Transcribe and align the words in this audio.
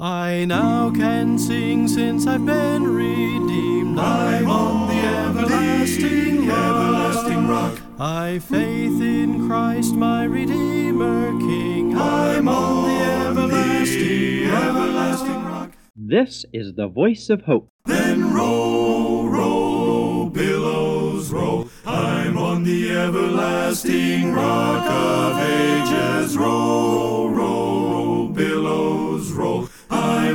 I 0.00 0.44
now 0.44 0.90
can 0.90 1.38
sing 1.38 1.86
since 1.86 2.26
I've 2.26 2.44
been 2.44 2.82
redeemed. 2.82 3.96
I'm 3.96 4.50
on 4.50 4.88
the 4.88 4.94
everlasting 4.96 6.48
rock. 6.48 6.58
everlasting 6.58 7.46
rock. 7.46 7.78
I 8.00 8.40
faith 8.40 9.00
in 9.00 9.46
Christ 9.46 9.94
my 9.94 10.24
Redeemer 10.24 11.38
King. 11.38 11.96
I'm 11.96 12.48
on 12.48 12.88
the 12.88 13.04
everlasting 13.04 14.46
everlasting 14.50 15.44
rock. 15.44 15.70
This 15.94 16.44
is 16.52 16.74
the 16.74 16.88
voice 16.88 17.30
of 17.30 17.42
hope. 17.42 17.70
Then 17.86 18.34
roll, 18.34 19.28
roll, 19.28 20.26
billows 20.28 21.30
roll. 21.30 21.68
I'm 21.86 22.36
on 22.36 22.64
the 22.64 22.90
everlasting 22.90 24.32
rock 24.32 24.90
of 24.90 25.38
ages. 25.38 26.36
Roll, 26.36 27.30
roll, 27.30 27.30
roll. 27.30 27.73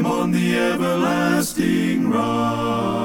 On 0.06 0.32
the 0.32 0.58
everlasting 0.58 2.10
rock. 2.10 3.00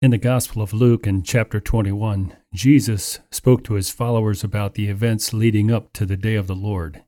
In 0.00 0.12
the 0.12 0.18
Gospel 0.18 0.62
of 0.62 0.72
Luke, 0.72 1.06
in 1.06 1.24
chapter 1.24 1.58
21, 1.58 2.36
Jesus 2.54 3.18
spoke 3.32 3.64
to 3.64 3.74
his 3.74 3.90
followers 3.90 4.44
about 4.44 4.74
the 4.74 4.88
events 4.88 5.32
leading 5.32 5.72
up 5.72 5.92
to 5.94 6.06
the 6.06 6.16
day 6.16 6.36
of 6.36 6.46
the 6.46 6.54
Lord. 6.54 7.02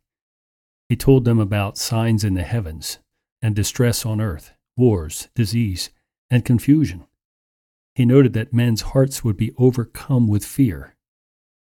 He 0.88 0.96
told 0.96 1.24
them 1.24 1.38
about 1.38 1.78
signs 1.78 2.24
in 2.24 2.34
the 2.34 2.42
heavens 2.42 2.98
and 3.40 3.54
distress 3.54 4.04
on 4.04 4.20
earth, 4.20 4.52
wars, 4.76 5.28
disease, 5.34 5.90
and 6.30 6.44
confusion. 6.44 7.06
He 7.94 8.04
noted 8.04 8.32
that 8.32 8.52
men's 8.52 8.80
hearts 8.82 9.22
would 9.22 9.36
be 9.36 9.52
overcome 9.58 10.26
with 10.26 10.44
fear. 10.44 10.96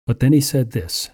But 0.08 0.22
then 0.22 0.32
he 0.32 0.42
said 0.42 0.72
this 0.72 1.10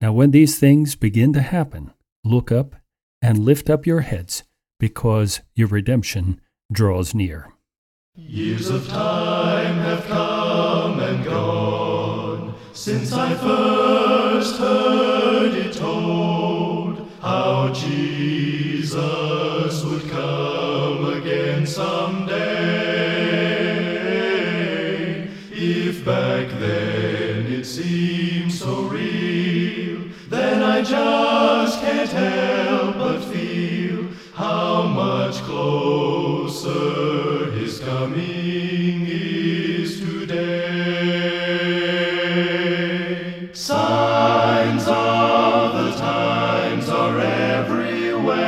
Now, 0.00 0.12
when 0.12 0.32
these 0.32 0.58
things 0.58 0.96
begin 0.96 1.32
to 1.32 1.40
happen, 1.42 1.92
look 2.24 2.52
up 2.52 2.76
and 3.22 3.38
lift 3.38 3.70
up 3.70 3.86
your 3.86 4.00
heads, 4.00 4.42
because 4.80 5.40
your 5.54 5.68
redemption 5.68 6.40
draws 6.72 7.14
near. 7.14 7.48
Years 8.16 8.68
of 8.68 8.88
time 8.88 9.76
have 9.78 10.04
come 10.06 11.00
and 11.00 11.24
gone 11.24 12.54
since 12.74 13.12
I 13.12 13.32
first 13.34 14.58
heard 14.58 15.54
it 15.54 15.72
told 15.72 17.08
how 17.20 17.72
Jesus 17.72 18.92
would 19.84 20.10
come 20.10 21.14
again 21.14 21.66
someday. 21.66 22.42
If 25.52 26.04
back 26.04 26.48
then 26.58 27.46
it 27.46 27.64
seemed 27.64 28.52
so 28.52 28.82
real, 28.82 30.08
then 30.28 30.62
I 30.62 30.82
just 30.82 31.80
can't 31.80 32.10
help 32.10 32.61
coming 38.02 39.06
is 39.06 40.00
today. 40.00 40.40
Signs 43.52 44.88
of 44.88 45.72
the 45.72 45.92
times 45.96 46.88
are 46.88 47.20
everywhere, 47.20 48.40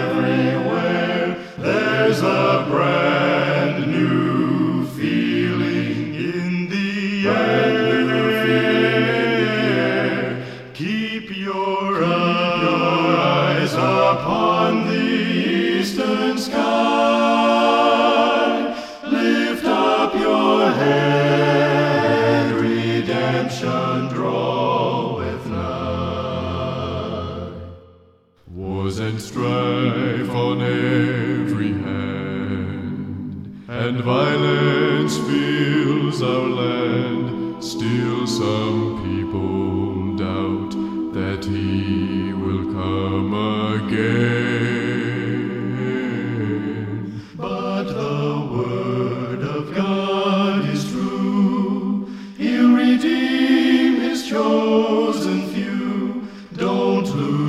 everywhere. 0.00 1.36
There's 1.58 2.22
a 2.22 2.45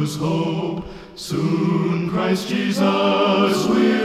Don't 0.07 0.19
hope. 0.19 0.85
Soon 1.15 2.09
Christ 2.09 2.47
Jesus 2.47 2.79
will 2.79 3.96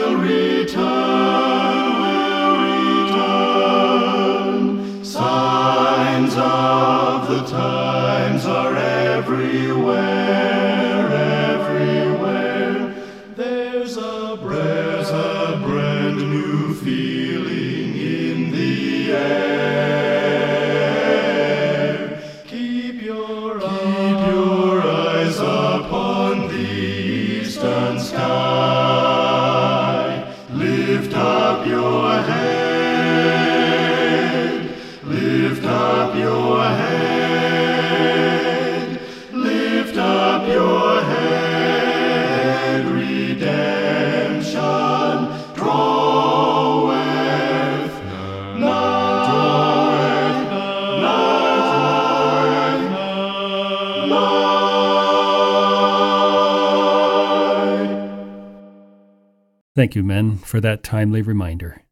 Thank 59.74 59.94
you, 59.94 60.02
men, 60.02 60.36
for 60.36 60.60
that 60.60 60.82
timely 60.82 61.22
reminder. 61.22 61.82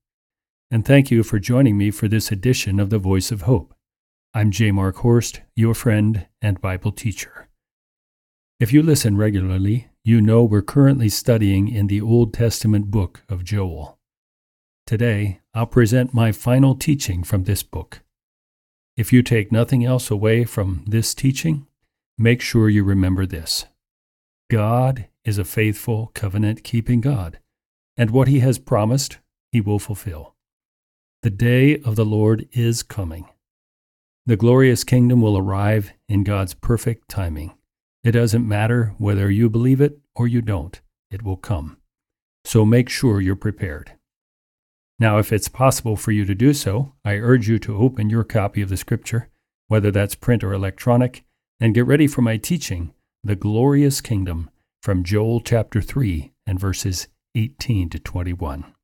And 0.71 0.85
thank 0.85 1.11
you 1.11 1.23
for 1.23 1.39
joining 1.39 1.79
me 1.79 1.91
for 1.91 2.09
this 2.09 2.31
edition 2.31 2.79
of 2.79 2.91
The 2.91 2.99
Voice 2.99 3.33
of 3.33 3.43
Hope. 3.43 3.75
I'm 4.35 4.51
J. 4.51 4.71
Mark 4.71 4.97
Horst, 4.97 5.41
your 5.57 5.73
friend 5.75 6.27
and 6.43 6.61
Bible 6.61 6.93
teacher. 6.93 7.49
If 8.61 8.71
you 8.71 8.83
listen 8.83 9.17
regularly, 9.17 9.89
you 10.05 10.21
know 10.21 10.45
we're 10.45 10.61
currently 10.61 11.09
studying 11.09 11.69
in 11.69 11.87
the 11.87 12.03
Old 12.03 12.35
Testament 12.35 12.91
book 12.91 13.23
of 13.31 13.45
Joel. 13.45 13.99
Today, 14.87 15.41
I'll 15.55 15.67
present 15.67 16.13
my 16.13 16.33
final 16.33 16.75
teaching 16.75 17.25
from 17.25 17.45
this 17.45 17.63
book. 17.63 18.03
If 18.95 19.11
you 19.11 19.23
take 19.23 19.51
nothing 19.51 19.87
else 19.87 20.11
away 20.11 20.45
from 20.45 20.85
this 20.87 21.15
teaching, 21.15 21.67
make 22.19 22.43
sure 22.43 22.69
you 22.69 22.85
remember 22.85 23.25
this 23.25 23.65
God 24.51 25.07
is 25.25 25.39
a 25.39 25.45
faithful, 25.45 26.11
covenant 26.13 26.63
keeping 26.63 27.01
God, 27.01 27.39
and 28.01 28.13
what 28.13 28.29
He 28.29 28.41
has 28.41 28.59
promised, 28.59 29.19
He 29.53 29.61
will 29.61 29.79
fulfill. 29.79 30.35
The 31.23 31.29
day 31.29 31.83
of 31.83 31.97
the 31.97 32.05
Lord 32.07 32.49
is 32.51 32.83
coming. 32.83 33.29
The 34.25 34.39
glorious 34.39 34.85
kingdom 34.85 35.21
will 35.21 35.37
arrive 35.37 35.93
in 36.09 36.25
God's 36.25 36.55
perfect 36.55 37.11
timing. 37.11 37.53
It 38.03 38.13
doesn't 38.13 38.49
matter 38.49 38.95
whether 38.97 39.31
you 39.31 39.51
believe 39.51 39.83
it 39.83 39.99
or 40.17 40.27
you 40.27 40.41
don't, 40.41 40.81
it 41.11 41.23
will 41.23 41.37
come. 41.37 41.77
So 42.47 42.65
make 42.65 42.89
sure 42.89 43.21
you're 43.21 43.37
prepared. 43.37 43.93
Now, 44.99 45.19
if 45.19 45.31
it's 45.31 45.49
possible 45.49 45.97
for 45.97 46.11
you 46.11 46.25
to 46.25 46.35
do 46.35 46.55
so, 46.55 46.95
I 47.05 47.17
urge 47.17 47.51
you 47.51 47.59
to 47.59 47.77
open 47.77 48.09
your 48.09 48.25
copy 48.25 48.63
of 48.63 48.71
the 48.71 48.79
scripture, 48.79 49.29
whether 49.69 49.91
that's 49.91 50.15
print 50.15 50.43
or 50.43 50.55
electronic, 50.55 51.23
and 51.61 51.75
get 51.75 51.87
ready 51.87 52.07
for 52.07 52.23
my 52.23 52.39
teaching, 52.39 52.95
The 53.23 53.37
Glorious 53.37 54.01
Kingdom, 54.01 54.49
from 54.83 55.05
Joel 55.05 55.43
chapter 55.43 55.83
3 55.83 56.33
and 56.47 56.59
verses 56.59 57.07
18 57.37 57.89
to 57.91 57.99
21. 57.99 58.75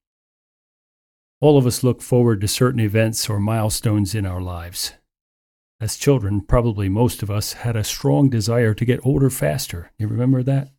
All 1.41 1.59
of 1.59 1.67
us 1.67 1.83
look 1.83 2.01
forward 2.01 2.41
to 2.41 2.49
certain 2.49 2.81
events 2.81 3.29
or 3.29 3.41
milestones 3.41 4.15
in 4.15 4.25
our 4.25 4.41
lives. 4.41 4.95
As 5.81 5.97
children, 5.97 6.41
probably 6.41 6.89
most 6.89 7.23
of 7.23 7.31
us 7.31 7.55
had 7.55 7.77
a 7.77 7.85
strong 7.85 8.31
desire 8.31 8.73
to 8.73 8.85
get 8.85 9.05
older 9.05 9.31
faster. 9.31 9.91
You 9.99 10.07
remember 10.07 10.43
that? 10.45 10.71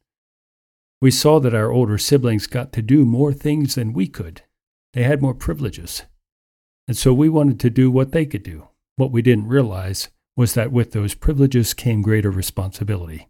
We 1.01 1.11
saw 1.11 1.39
that 1.41 1.53
our 1.53 1.69
older 1.69 1.97
siblings 1.97 2.47
got 2.47 2.71
to 2.73 2.81
do 2.81 3.05
more 3.05 3.33
things 3.33 3.75
than 3.75 3.93
we 3.93 4.07
could. 4.07 4.41
They 4.93 5.03
had 5.03 5.21
more 5.21 5.35
privileges. 5.35 6.03
And 6.87 6.97
so 6.97 7.13
we 7.13 7.29
wanted 7.29 7.59
to 7.59 7.69
do 7.69 7.91
what 7.91 8.13
they 8.13 8.25
could 8.25 8.43
do. 8.43 8.69
What 8.95 9.11
we 9.11 9.21
didn't 9.21 9.47
realize 9.47 10.07
was 10.35 10.53
that 10.53 10.71
with 10.71 10.93
those 10.93 11.13
privileges 11.13 11.73
came 11.73 12.01
greater 12.01 12.31
responsibility. 12.31 13.27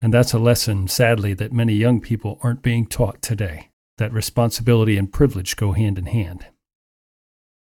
And 0.00 0.14
that's 0.14 0.32
a 0.32 0.38
lesson, 0.38 0.88
sadly, 0.88 1.34
that 1.34 1.52
many 1.52 1.74
young 1.74 2.00
people 2.00 2.38
aren't 2.42 2.62
being 2.62 2.86
taught 2.86 3.20
today 3.20 3.70
that 3.98 4.12
responsibility 4.12 4.96
and 4.96 5.12
privilege 5.12 5.56
go 5.56 5.72
hand 5.72 5.98
in 5.98 6.06
hand. 6.06 6.46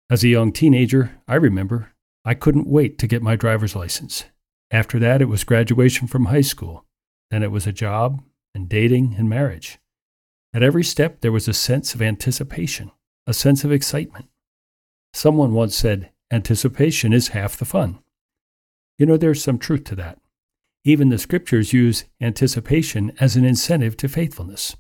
As 0.09 0.25
a 0.25 0.29
young 0.29 0.53
teenager, 0.53 1.21
I 1.29 1.35
remember 1.35 1.93
I 2.25 2.35
couldn't 2.35 2.69
wait 2.69 2.99
to 2.99 3.07
get 3.07 3.23
my 3.23 3.37
driver's 3.37 3.75
license. 3.75 4.25
After 4.71 4.99
that, 5.01 5.21
it 5.21 5.27
was 5.27 5.45
graduation 5.45 6.07
from 6.07 6.27
high 6.27 6.41
school. 6.41 6.85
Then 7.31 7.43
it 7.43 7.51
was 7.51 7.67
a 7.67 7.73
job 7.73 8.23
and 8.55 8.69
dating 8.69 9.15
and 9.19 9.29
marriage. 9.29 9.79
At 10.53 10.63
every 10.63 10.85
step, 10.85 11.21
there 11.21 11.33
was 11.33 11.49
a 11.49 11.55
sense 11.55 11.95
of 11.95 12.03
anticipation, 12.03 12.91
a 13.27 13.35
sense 13.35 13.65
of 13.65 13.73
excitement. 13.73 14.27
Someone 15.13 15.53
once 15.53 15.77
said, 15.77 16.11
anticipation 16.33 17.13
is 17.13 17.29
half 17.29 17.57
the 17.57 17.65
fun. 17.65 17.99
You 18.99 19.07
know, 19.07 19.17
there's 19.17 19.43
some 19.43 19.59
truth 19.59 19.85
to 19.85 19.97
that. 19.97 20.19
Even 20.85 21.11
the 21.11 21.19
scriptures 21.19 21.75
use 21.75 22.05
anticipation 22.23 23.13
as 23.21 23.37
an 23.37 23.45
incentive 23.45 23.99
to 23.99 24.09
faithfulness. 24.09 24.77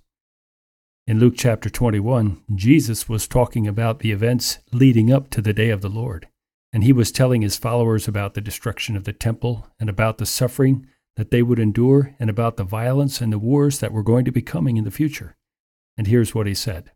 In 1.06 1.18
Luke 1.18 1.34
chapter 1.36 1.68
21, 1.68 2.42
Jesus 2.54 3.06
was 3.06 3.28
talking 3.28 3.66
about 3.66 3.98
the 3.98 4.10
events 4.10 4.60
leading 4.72 5.12
up 5.12 5.28
to 5.30 5.42
the 5.42 5.52
day 5.52 5.68
of 5.68 5.82
the 5.82 5.90
Lord, 5.90 6.28
and 6.72 6.84
he 6.84 6.92
was 6.92 7.12
telling 7.12 7.42
his 7.42 7.58
followers 7.58 8.08
about 8.08 8.32
the 8.32 8.40
destruction 8.40 8.96
of 8.96 9.04
the 9.04 9.12
temple 9.12 9.66
and 9.78 9.90
about 9.90 10.16
the 10.16 10.24
suffering 10.24 10.86
that 11.16 11.30
they 11.30 11.42
would 11.42 11.58
endure 11.58 12.14
and 12.18 12.30
about 12.30 12.56
the 12.56 12.64
violence 12.64 13.20
and 13.20 13.30
the 13.30 13.38
wars 13.38 13.80
that 13.80 13.92
were 13.92 14.02
going 14.02 14.24
to 14.24 14.32
be 14.32 14.40
coming 14.40 14.78
in 14.78 14.84
the 14.84 14.90
future. 14.90 15.36
And 15.98 16.06
here's 16.06 16.34
what 16.34 16.46
he 16.46 16.54
said 16.54 16.92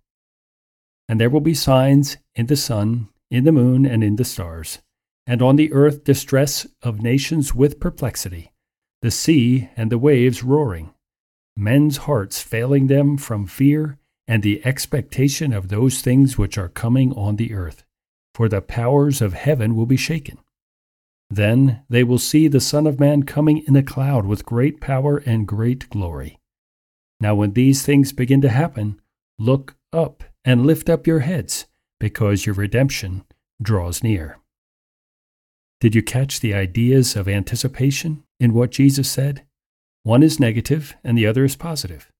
And 1.11 1.21
there 1.21 1.29
will 1.29 1.41
be 1.41 1.53
signs 1.53 2.17
in 2.35 2.47
the 2.47 2.56
sun, 2.56 3.09
in 3.31 3.45
the 3.45 3.53
moon, 3.53 3.85
and 3.85 4.03
in 4.03 4.17
the 4.17 4.25
stars, 4.25 4.79
and 5.27 5.43
on 5.43 5.56
the 5.56 5.75
earth 5.75 6.05
distress 6.05 6.67
of 6.83 7.03
nations 7.03 7.55
with 7.55 7.81
perplexity, 7.81 8.51
the 9.05 9.11
sea 9.11 9.69
and 9.77 9.93
the 9.93 9.99
waves 9.99 10.43
roaring, 10.43 10.95
men's 11.59 11.99
hearts 12.09 12.41
failing 12.41 12.87
them 12.87 13.19
from 13.19 13.47
fear 13.47 13.99
and 14.27 14.43
the 14.43 14.65
expectation 14.65 15.53
of 15.53 15.69
those 15.69 16.01
things 16.01 16.39
which 16.39 16.56
are 16.56 16.71
coming 16.71 17.12
on 17.12 17.37
the 17.37 17.53
earth, 17.53 17.85
for 18.35 18.49
the 18.49 18.62
powers 18.62 19.21
of 19.21 19.35
heaven 19.35 19.77
will 19.77 19.85
be 19.85 19.99
shaken. 19.99 20.39
Then 21.29 21.83
they 21.91 22.03
will 22.03 22.17
see 22.17 22.49
the 22.49 22.62
Son 22.62 22.87
of 22.87 22.99
Man 22.99 23.25
coming 23.25 23.62
in 23.69 23.77
a 23.77 23.83
cloud 23.83 24.25
with 24.25 24.47
great 24.47 24.81
power 24.81 25.19
and 25.27 25.47
great 25.47 25.91
glory. 25.91 26.41
Now, 27.21 27.35
when 27.35 27.53
these 27.53 27.85
things 27.85 28.11
begin 28.11 28.41
to 28.41 28.49
happen, 28.49 29.03
look 29.39 29.77
up 29.93 30.25
and 30.47 30.65
lift 30.65 30.89
up 30.89 31.06
your 31.06 31.21
heads, 31.21 31.67
because 32.01 32.47
your 32.47 32.55
redemption 32.55 33.27
draws 33.61 34.03
near. 34.03 34.39
Did 35.79 35.95
you 35.95 36.03
catch 36.03 36.41
the 36.41 36.55
ideas 36.55 37.17
of 37.17 37.29
anticipation 37.29 38.24
in 38.39 38.53
what 38.53 38.71
Jesus 38.71 39.11
said? 39.11 39.45
One 40.03 40.23
is 40.23 40.41
negative 40.41 40.95
and 41.03 41.17
the 41.17 41.27
other 41.27 41.45
is 41.45 41.57
positive. 41.57 42.11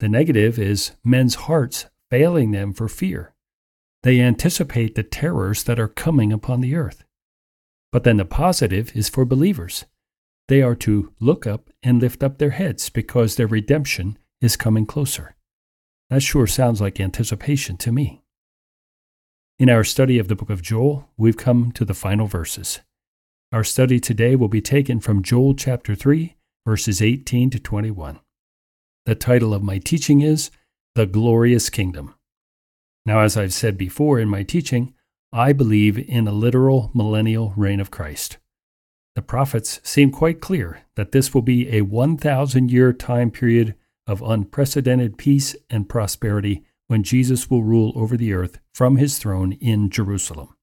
The 0.00 0.08
negative 0.08 0.58
is 0.58 0.92
men's 1.04 1.34
hearts 1.34 1.86
failing 2.10 2.50
them 2.50 2.72
for 2.72 2.88
fear. 2.88 3.34
They 4.02 4.20
anticipate 4.20 4.94
the 4.94 5.02
terrors 5.02 5.64
that 5.64 5.78
are 5.78 5.88
coming 5.88 6.32
upon 6.32 6.60
the 6.60 6.74
earth. 6.74 7.04
But 7.92 8.04
then 8.04 8.16
the 8.16 8.24
positive 8.24 8.94
is 8.96 9.08
for 9.08 9.24
believers. 9.24 9.84
They 10.48 10.62
are 10.62 10.74
to 10.76 11.12
look 11.20 11.46
up 11.46 11.70
and 11.82 12.00
lift 12.00 12.22
up 12.22 12.38
their 12.38 12.50
heads 12.50 12.90
because 12.90 13.36
their 13.36 13.46
redemption 13.46 14.18
is 14.40 14.56
coming 14.56 14.84
closer. 14.84 15.36
That 16.10 16.22
sure 16.22 16.46
sounds 16.46 16.80
like 16.80 17.00
anticipation 17.00 17.76
to 17.78 17.92
me. 17.92 18.22
In 19.58 19.70
our 19.70 19.84
study 19.84 20.18
of 20.18 20.28
the 20.28 20.34
book 20.34 20.50
of 20.50 20.60
Joel, 20.60 21.08
we've 21.16 21.36
come 21.36 21.72
to 21.72 21.84
the 21.84 21.94
final 21.94 22.26
verses. 22.26 22.80
Our 23.54 23.62
study 23.62 24.00
today 24.00 24.34
will 24.34 24.48
be 24.48 24.60
taken 24.60 24.98
from 24.98 25.22
Joel 25.22 25.54
chapter 25.54 25.94
3, 25.94 26.34
verses 26.66 27.00
18 27.00 27.50
to 27.50 27.60
21. 27.60 28.18
The 29.06 29.14
title 29.14 29.54
of 29.54 29.62
my 29.62 29.78
teaching 29.78 30.22
is 30.22 30.50
The 30.96 31.06
Glorious 31.06 31.70
Kingdom. 31.70 32.16
Now, 33.06 33.20
as 33.20 33.36
I've 33.36 33.52
said 33.52 33.78
before 33.78 34.18
in 34.18 34.28
my 34.28 34.42
teaching, 34.42 34.92
I 35.32 35.52
believe 35.52 35.96
in 35.96 36.26
a 36.26 36.32
literal 36.32 36.90
millennial 36.94 37.52
reign 37.56 37.78
of 37.78 37.92
Christ. 37.92 38.38
The 39.14 39.22
prophets 39.22 39.78
seem 39.84 40.10
quite 40.10 40.40
clear 40.40 40.80
that 40.96 41.12
this 41.12 41.32
will 41.32 41.42
be 41.42 41.70
a 41.76 41.82
1,000 41.82 42.72
year 42.72 42.92
time 42.92 43.30
period 43.30 43.76
of 44.04 44.20
unprecedented 44.20 45.16
peace 45.16 45.54
and 45.70 45.88
prosperity 45.88 46.64
when 46.88 47.04
Jesus 47.04 47.48
will 47.48 47.62
rule 47.62 47.92
over 47.94 48.16
the 48.16 48.32
earth 48.32 48.58
from 48.74 48.96
his 48.96 49.18
throne 49.18 49.52
in 49.52 49.90
Jerusalem. 49.90 50.56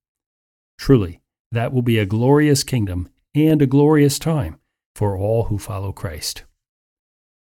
Truly, 0.78 1.21
that 1.52 1.74
will 1.74 1.82
be 1.82 1.98
a 1.98 2.06
glorious 2.06 2.64
kingdom 2.64 3.10
and 3.36 3.62
a 3.62 3.68
glorious 3.68 4.20
time 4.20 4.60
for 4.96 5.18
all 5.18 5.46
who 5.46 5.58
follow 5.58 5.92
Christ. 5.92 6.44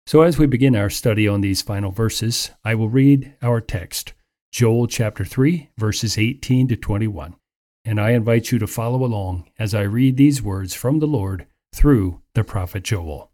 So, 0.06 0.22
as 0.22 0.38
we 0.38 0.46
begin 0.46 0.74
our 0.74 0.90
study 0.90 1.28
on 1.28 1.40
these 1.40 1.62
final 1.62 1.92
verses, 1.92 2.50
I 2.64 2.74
will 2.74 2.88
read 2.88 3.34
our 3.40 3.60
text, 3.60 4.14
Joel 4.50 4.88
chapter 4.88 5.24
3, 5.24 5.70
verses 5.78 6.18
18 6.18 6.68
to 6.68 6.76
21. 6.76 7.36
And 7.84 8.00
I 8.00 8.10
invite 8.10 8.52
you 8.52 8.58
to 8.58 8.66
follow 8.66 9.04
along 9.04 9.48
as 9.58 9.74
I 9.74 9.82
read 9.82 10.16
these 10.16 10.42
words 10.42 10.74
from 10.74 10.98
the 10.98 11.06
Lord 11.06 11.46
through 11.74 12.20
the 12.34 12.44
prophet 12.44 12.84
Joel. 12.84 13.30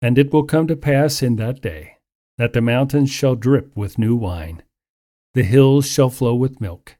And 0.00 0.18
it 0.18 0.32
will 0.32 0.44
come 0.44 0.66
to 0.68 0.76
pass 0.76 1.22
in 1.22 1.36
that 1.36 1.60
day 1.60 1.96
that 2.38 2.52
the 2.52 2.60
mountains 2.60 3.10
shall 3.10 3.34
drip 3.34 3.74
with 3.76 3.98
new 3.98 4.14
wine, 4.14 4.62
the 5.34 5.42
hills 5.42 5.86
shall 5.86 6.10
flow 6.10 6.34
with 6.34 6.60
milk, 6.60 6.95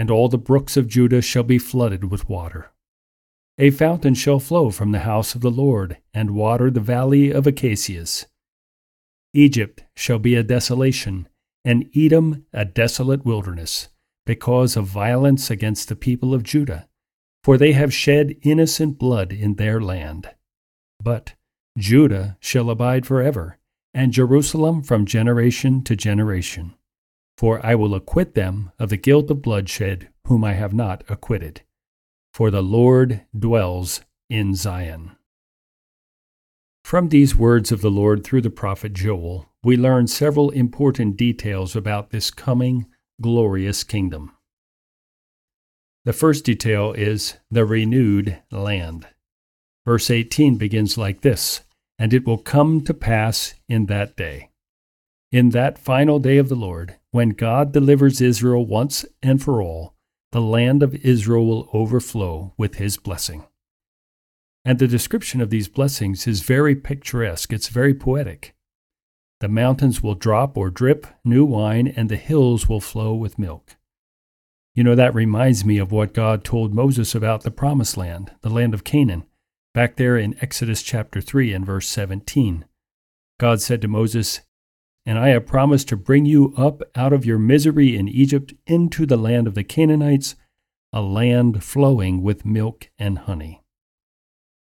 and 0.00 0.10
all 0.10 0.30
the 0.30 0.38
brooks 0.38 0.78
of 0.78 0.88
Judah 0.88 1.20
shall 1.20 1.42
be 1.42 1.58
flooded 1.58 2.10
with 2.10 2.26
water. 2.26 2.70
A 3.58 3.68
fountain 3.68 4.14
shall 4.14 4.40
flow 4.40 4.70
from 4.70 4.92
the 4.92 5.00
house 5.00 5.34
of 5.34 5.42
the 5.42 5.50
Lord, 5.50 5.98
and 6.14 6.30
water 6.30 6.70
the 6.70 6.80
valley 6.80 7.30
of 7.30 7.46
acacias. 7.46 8.24
Egypt 9.34 9.82
shall 9.94 10.18
be 10.18 10.36
a 10.36 10.42
desolation, 10.42 11.28
and 11.66 11.90
Edom 11.94 12.46
a 12.50 12.64
desolate 12.64 13.26
wilderness, 13.26 13.90
because 14.24 14.74
of 14.74 14.86
violence 14.86 15.50
against 15.50 15.90
the 15.90 15.96
people 15.96 16.32
of 16.32 16.44
Judah, 16.44 16.88
for 17.44 17.58
they 17.58 17.72
have 17.72 17.92
shed 17.92 18.36
innocent 18.40 18.98
blood 18.98 19.34
in 19.34 19.56
their 19.56 19.82
land. 19.82 20.30
But 20.98 21.34
Judah 21.76 22.38
shall 22.40 22.70
abide 22.70 23.04
forever, 23.04 23.58
and 23.92 24.14
Jerusalem 24.14 24.82
from 24.82 25.04
generation 25.04 25.84
to 25.84 25.94
generation. 25.94 26.72
For 27.40 27.64
I 27.64 27.74
will 27.74 27.94
acquit 27.94 28.34
them 28.34 28.70
of 28.78 28.90
the 28.90 28.98
guilt 28.98 29.30
of 29.30 29.40
bloodshed, 29.40 30.10
whom 30.26 30.44
I 30.44 30.52
have 30.52 30.74
not 30.74 31.02
acquitted 31.08 31.62
for 32.32 32.50
the 32.50 32.62
Lord 32.62 33.22
dwells 33.38 34.02
in 34.28 34.54
Zion. 34.54 35.16
From 36.84 37.08
these 37.08 37.36
words 37.36 37.70
of 37.72 37.82
the 37.82 37.90
Lord 37.90 38.24
through 38.24 38.42
the 38.42 38.50
prophet 38.50 38.92
Joel, 38.94 39.46
we 39.62 39.76
learn 39.76 40.06
several 40.06 40.50
important 40.50 41.16
details 41.16 41.76
about 41.76 42.10
this 42.10 42.30
coming 42.30 42.86
glorious 43.20 43.84
kingdom. 43.84 44.32
The 46.04 46.12
first 46.12 46.44
detail 46.44 46.92
is 46.92 47.36
the 47.50 47.66
renewed 47.66 48.38
land. 48.50 49.06
Verse 49.84 50.10
18 50.10 50.56
begins 50.56 50.96
like 50.96 51.20
this 51.20 51.60
And 51.98 52.14
it 52.14 52.26
will 52.26 52.38
come 52.38 52.82
to 52.84 52.94
pass 52.94 53.54
in 53.68 53.86
that 53.86 54.16
day. 54.16 54.49
In 55.32 55.50
that 55.50 55.78
final 55.78 56.18
day 56.18 56.38
of 56.38 56.48
the 56.48 56.56
Lord, 56.56 56.96
when 57.12 57.30
God 57.30 57.72
delivers 57.72 58.20
Israel 58.20 58.66
once 58.66 59.04
and 59.22 59.40
for 59.40 59.62
all, 59.62 59.94
the 60.32 60.40
land 60.40 60.82
of 60.82 60.94
Israel 60.96 61.46
will 61.46 61.70
overflow 61.72 62.52
with 62.56 62.76
his 62.76 62.96
blessing. 62.96 63.46
And 64.64 64.78
the 64.78 64.88
description 64.88 65.40
of 65.40 65.50
these 65.50 65.68
blessings 65.68 66.26
is 66.26 66.42
very 66.42 66.74
picturesque, 66.74 67.52
it's 67.52 67.68
very 67.68 67.94
poetic. 67.94 68.56
The 69.38 69.48
mountains 69.48 70.02
will 70.02 70.16
drop 70.16 70.56
or 70.56 70.68
drip 70.68 71.06
new 71.24 71.44
wine, 71.44 71.86
and 71.86 72.08
the 72.08 72.16
hills 72.16 72.68
will 72.68 72.80
flow 72.80 73.14
with 73.14 73.38
milk. 73.38 73.76
You 74.74 74.84
know, 74.84 74.94
that 74.96 75.14
reminds 75.14 75.64
me 75.64 75.78
of 75.78 75.92
what 75.92 76.12
God 76.12 76.44
told 76.44 76.74
Moses 76.74 77.14
about 77.14 77.42
the 77.42 77.50
promised 77.50 77.96
land, 77.96 78.32
the 78.42 78.50
land 78.50 78.74
of 78.74 78.84
Canaan, 78.84 79.24
back 79.74 79.96
there 79.96 80.18
in 80.18 80.36
Exodus 80.40 80.82
chapter 80.82 81.20
3 81.20 81.54
and 81.54 81.64
verse 81.64 81.86
17. 81.86 82.64
God 83.38 83.60
said 83.60 83.80
to 83.82 83.88
Moses, 83.88 84.40
and 85.10 85.18
I 85.18 85.30
have 85.30 85.44
promised 85.44 85.88
to 85.88 85.96
bring 85.96 86.24
you 86.24 86.54
up 86.56 86.82
out 86.94 87.12
of 87.12 87.26
your 87.26 87.36
misery 87.36 87.96
in 87.96 88.06
Egypt 88.06 88.54
into 88.68 89.06
the 89.06 89.16
land 89.16 89.48
of 89.48 89.56
the 89.56 89.64
Canaanites, 89.64 90.36
a 90.92 91.02
land 91.02 91.64
flowing 91.64 92.22
with 92.22 92.44
milk 92.44 92.90
and 92.96 93.18
honey. 93.18 93.60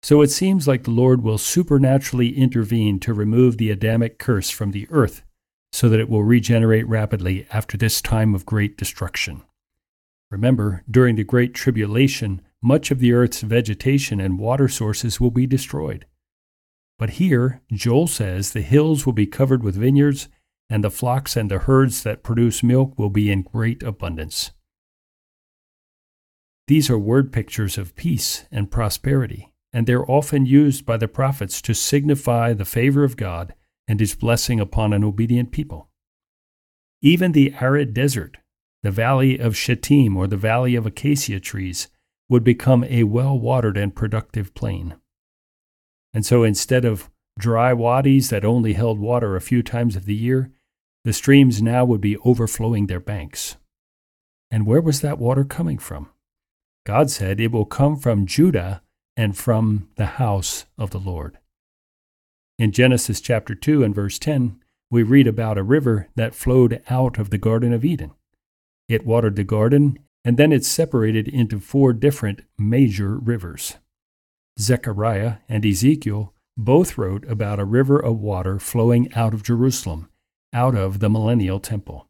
So 0.02 0.22
it 0.22 0.30
seems 0.30 0.66
like 0.66 0.84
the 0.84 0.90
Lord 0.90 1.22
will 1.22 1.36
supernaturally 1.36 2.34
intervene 2.34 2.98
to 3.00 3.12
remove 3.12 3.58
the 3.58 3.70
Adamic 3.70 4.18
curse 4.18 4.48
from 4.48 4.70
the 4.70 4.86
earth 4.88 5.22
so 5.70 5.90
that 5.90 6.00
it 6.00 6.08
will 6.08 6.24
regenerate 6.24 6.88
rapidly 6.88 7.46
after 7.50 7.76
this 7.76 8.00
time 8.00 8.34
of 8.34 8.46
great 8.46 8.78
destruction. 8.78 9.42
Remember, 10.30 10.82
during 10.90 11.16
the 11.16 11.24
Great 11.24 11.52
Tribulation, 11.52 12.40
much 12.62 12.90
of 12.90 13.00
the 13.00 13.12
earth's 13.12 13.42
vegetation 13.42 14.18
and 14.18 14.38
water 14.38 14.68
sources 14.68 15.20
will 15.20 15.30
be 15.30 15.46
destroyed. 15.46 16.06
But 17.02 17.18
here, 17.18 17.60
Joel 17.72 18.06
says 18.06 18.52
the 18.52 18.62
hills 18.62 19.04
will 19.04 19.12
be 19.12 19.26
covered 19.26 19.64
with 19.64 19.74
vineyards, 19.74 20.28
and 20.70 20.84
the 20.84 20.88
flocks 20.88 21.36
and 21.36 21.50
the 21.50 21.58
herds 21.58 22.04
that 22.04 22.22
produce 22.22 22.62
milk 22.62 22.96
will 22.96 23.10
be 23.10 23.28
in 23.28 23.42
great 23.42 23.82
abundance. 23.82 24.52
These 26.68 26.88
are 26.90 26.98
word 27.00 27.32
pictures 27.32 27.76
of 27.76 27.96
peace 27.96 28.44
and 28.52 28.70
prosperity, 28.70 29.52
and 29.72 29.88
they're 29.88 30.08
often 30.08 30.46
used 30.46 30.86
by 30.86 30.96
the 30.96 31.08
prophets 31.08 31.60
to 31.62 31.74
signify 31.74 32.52
the 32.52 32.64
favor 32.64 33.02
of 33.02 33.16
God 33.16 33.52
and 33.88 33.98
his 33.98 34.14
blessing 34.14 34.60
upon 34.60 34.92
an 34.92 35.02
obedient 35.02 35.50
people. 35.50 35.88
Even 37.00 37.32
the 37.32 37.52
arid 37.60 37.94
desert, 37.94 38.38
the 38.84 38.92
valley 38.92 39.40
of 39.40 39.56
Shittim 39.56 40.16
or 40.16 40.28
the 40.28 40.36
valley 40.36 40.76
of 40.76 40.86
acacia 40.86 41.40
trees, 41.40 41.88
would 42.28 42.44
become 42.44 42.84
a 42.84 43.02
well 43.02 43.36
watered 43.36 43.76
and 43.76 43.92
productive 43.92 44.54
plain. 44.54 44.94
And 46.14 46.26
so 46.26 46.44
instead 46.44 46.84
of 46.84 47.10
dry 47.38 47.72
wadis 47.72 48.28
that 48.30 48.44
only 48.44 48.74
held 48.74 48.98
water 48.98 49.34
a 49.36 49.40
few 49.40 49.62
times 49.62 49.96
of 49.96 50.04
the 50.04 50.14
year, 50.14 50.50
the 51.04 51.12
streams 51.12 51.62
now 51.62 51.84
would 51.84 52.00
be 52.00 52.16
overflowing 52.18 52.86
their 52.86 53.00
banks. 53.00 53.56
And 54.50 54.66
where 54.66 54.80
was 54.80 55.00
that 55.00 55.18
water 55.18 55.44
coming 55.44 55.78
from? 55.78 56.10
God 56.84 57.10
said, 57.10 57.40
It 57.40 57.52
will 57.52 57.64
come 57.64 57.96
from 57.96 58.26
Judah 58.26 58.82
and 59.16 59.36
from 59.36 59.88
the 59.96 60.06
house 60.06 60.66
of 60.76 60.90
the 60.90 60.98
Lord. 60.98 61.38
In 62.58 62.72
Genesis 62.72 63.20
chapter 63.20 63.54
2 63.54 63.82
and 63.82 63.94
verse 63.94 64.18
10, 64.18 64.60
we 64.90 65.02
read 65.02 65.26
about 65.26 65.58
a 65.58 65.62
river 65.62 66.08
that 66.16 66.34
flowed 66.34 66.82
out 66.90 67.18
of 67.18 67.30
the 67.30 67.38
Garden 67.38 67.72
of 67.72 67.84
Eden. 67.84 68.12
It 68.88 69.06
watered 69.06 69.36
the 69.36 69.44
garden, 69.44 69.98
and 70.24 70.36
then 70.36 70.52
it 70.52 70.64
separated 70.64 71.28
into 71.28 71.58
four 71.58 71.92
different 71.92 72.42
major 72.58 73.16
rivers. 73.16 73.76
Zechariah 74.58 75.36
and 75.48 75.64
Ezekiel 75.64 76.34
both 76.56 76.98
wrote 76.98 77.24
about 77.28 77.58
a 77.58 77.64
river 77.64 77.98
of 77.98 78.20
water 78.20 78.58
flowing 78.58 79.12
out 79.14 79.34
of 79.34 79.42
Jerusalem, 79.42 80.08
out 80.52 80.74
of 80.74 81.00
the 81.00 81.08
millennial 81.08 81.60
temple. 81.60 82.08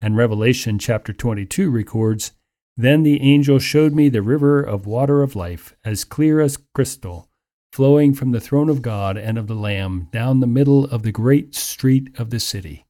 And 0.00 0.16
Revelation 0.16 0.78
chapter 0.78 1.12
22 1.12 1.70
records 1.70 2.32
Then 2.76 3.02
the 3.02 3.20
angel 3.20 3.58
showed 3.58 3.92
me 3.92 4.08
the 4.08 4.22
river 4.22 4.60
of 4.62 4.86
water 4.86 5.22
of 5.22 5.34
life, 5.34 5.74
as 5.84 6.04
clear 6.04 6.40
as 6.40 6.58
crystal, 6.74 7.28
flowing 7.72 8.14
from 8.14 8.30
the 8.30 8.40
throne 8.40 8.68
of 8.68 8.82
God 8.82 9.16
and 9.16 9.36
of 9.36 9.48
the 9.48 9.56
Lamb 9.56 10.08
down 10.12 10.38
the 10.38 10.46
middle 10.46 10.84
of 10.84 11.02
the 11.02 11.12
great 11.12 11.54
street 11.56 12.16
of 12.18 12.30
the 12.30 12.40
city. 12.40 12.86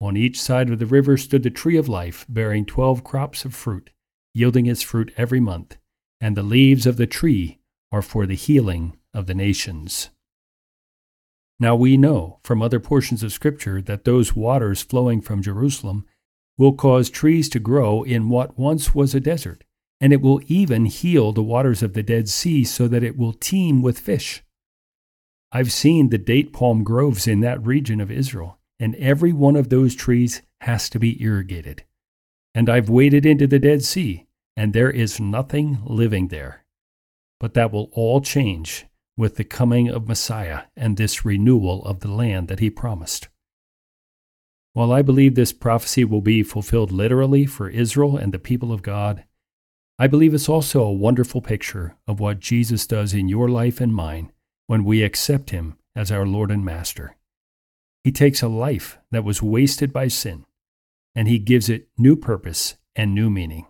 On 0.00 0.16
each 0.16 0.40
side 0.40 0.68
of 0.68 0.80
the 0.80 0.86
river 0.86 1.16
stood 1.16 1.44
the 1.44 1.50
tree 1.50 1.76
of 1.76 1.88
life, 1.88 2.26
bearing 2.28 2.66
twelve 2.66 3.04
crops 3.04 3.44
of 3.44 3.54
fruit, 3.54 3.90
yielding 4.34 4.66
its 4.66 4.82
fruit 4.82 5.12
every 5.16 5.38
month, 5.38 5.76
and 6.20 6.36
the 6.36 6.42
leaves 6.42 6.86
of 6.86 6.96
the 6.96 7.06
tree 7.06 7.60
are 7.92 8.02
for 8.02 8.26
the 8.26 8.34
healing 8.34 8.96
of 9.14 9.26
the 9.26 9.34
nations. 9.34 10.10
Now 11.60 11.76
we 11.76 11.96
know 11.96 12.40
from 12.42 12.60
other 12.60 12.80
portions 12.80 13.22
of 13.22 13.32
Scripture 13.32 13.80
that 13.82 14.04
those 14.04 14.34
waters 14.34 14.82
flowing 14.82 15.20
from 15.20 15.42
Jerusalem 15.42 16.06
will 16.58 16.72
cause 16.72 17.08
trees 17.08 17.48
to 17.50 17.60
grow 17.60 18.02
in 18.02 18.28
what 18.28 18.58
once 18.58 18.94
was 18.94 19.14
a 19.14 19.20
desert, 19.20 19.62
and 20.00 20.12
it 20.12 20.20
will 20.20 20.40
even 20.46 20.86
heal 20.86 21.32
the 21.32 21.42
waters 21.42 21.82
of 21.82 21.92
the 21.92 22.02
Dead 22.02 22.28
Sea 22.28 22.64
so 22.64 22.88
that 22.88 23.04
it 23.04 23.16
will 23.16 23.32
teem 23.32 23.82
with 23.82 24.00
fish. 24.00 24.42
I've 25.52 25.70
seen 25.70 26.08
the 26.08 26.18
date 26.18 26.52
palm 26.52 26.82
groves 26.82 27.28
in 27.28 27.40
that 27.40 27.64
region 27.64 28.00
of 28.00 28.10
Israel, 28.10 28.58
and 28.80 28.96
every 28.96 29.32
one 29.32 29.54
of 29.54 29.68
those 29.68 29.94
trees 29.94 30.42
has 30.62 30.88
to 30.90 30.98
be 30.98 31.22
irrigated. 31.22 31.84
And 32.54 32.68
I've 32.68 32.88
waded 32.88 33.24
into 33.24 33.46
the 33.46 33.58
Dead 33.58 33.84
Sea, 33.84 34.26
and 34.56 34.72
there 34.72 34.90
is 34.90 35.20
nothing 35.20 35.78
living 35.84 36.28
there. 36.28 36.61
But 37.42 37.54
that 37.54 37.72
will 37.72 37.90
all 37.92 38.20
change 38.20 38.86
with 39.16 39.34
the 39.34 39.42
coming 39.42 39.88
of 39.88 40.06
Messiah 40.06 40.66
and 40.76 40.96
this 40.96 41.24
renewal 41.24 41.84
of 41.84 41.98
the 41.98 42.08
land 42.08 42.46
that 42.46 42.60
he 42.60 42.70
promised. 42.70 43.26
While 44.74 44.92
I 44.92 45.02
believe 45.02 45.34
this 45.34 45.52
prophecy 45.52 46.04
will 46.04 46.20
be 46.20 46.44
fulfilled 46.44 46.92
literally 46.92 47.44
for 47.44 47.68
Israel 47.68 48.16
and 48.16 48.32
the 48.32 48.38
people 48.38 48.72
of 48.72 48.82
God, 48.82 49.24
I 49.98 50.06
believe 50.06 50.34
it's 50.34 50.48
also 50.48 50.84
a 50.84 50.92
wonderful 50.92 51.42
picture 51.42 51.96
of 52.06 52.20
what 52.20 52.38
Jesus 52.38 52.86
does 52.86 53.12
in 53.12 53.28
your 53.28 53.48
life 53.48 53.80
and 53.80 53.92
mine 53.92 54.30
when 54.68 54.84
we 54.84 55.02
accept 55.02 55.50
him 55.50 55.76
as 55.96 56.12
our 56.12 56.24
Lord 56.24 56.52
and 56.52 56.64
Master. 56.64 57.16
He 58.04 58.12
takes 58.12 58.40
a 58.40 58.46
life 58.46 58.98
that 59.10 59.24
was 59.24 59.42
wasted 59.42 59.92
by 59.92 60.06
sin 60.06 60.46
and 61.12 61.26
he 61.26 61.40
gives 61.40 61.68
it 61.68 61.88
new 61.98 62.14
purpose 62.14 62.76
and 62.94 63.16
new 63.16 63.30
meaning. 63.30 63.66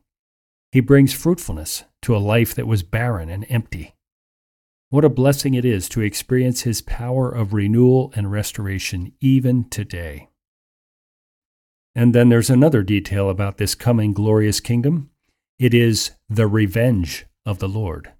He 0.73 0.81
brings 0.81 1.13
fruitfulness 1.13 1.85
to 2.01 2.17
a 2.17 2.19
life 2.19 2.55
that 2.55 2.67
was 2.67 2.83
barren 2.83 3.29
and 3.29 3.45
empty. 3.51 3.95
What 4.89 5.05
a 5.05 5.11
blessing 5.11 5.53
it 5.53 5.67
is 5.67 5.87
to 5.91 6.01
experience 6.01 6.63
His 6.63 6.81
power 6.81 7.31
of 7.31 7.53
renewal 7.53 8.11
and 8.17 8.33
restoration 8.33 9.13
even 9.21 9.69
today. 9.69 10.31
And 11.95 12.15
then 12.15 12.31
there's 12.31 12.49
another 12.51 12.83
detail 12.83 13.29
about 13.29 13.59
this 13.59 13.75
coming 13.75 14.15
glorious 14.15 14.61
kingdom 14.61 15.11
it 15.59 15.75
is 15.75 16.13
the 16.29 16.47
revenge 16.47 17.27
of 17.45 17.59
the 17.59 17.69
Lord. 17.69 18.13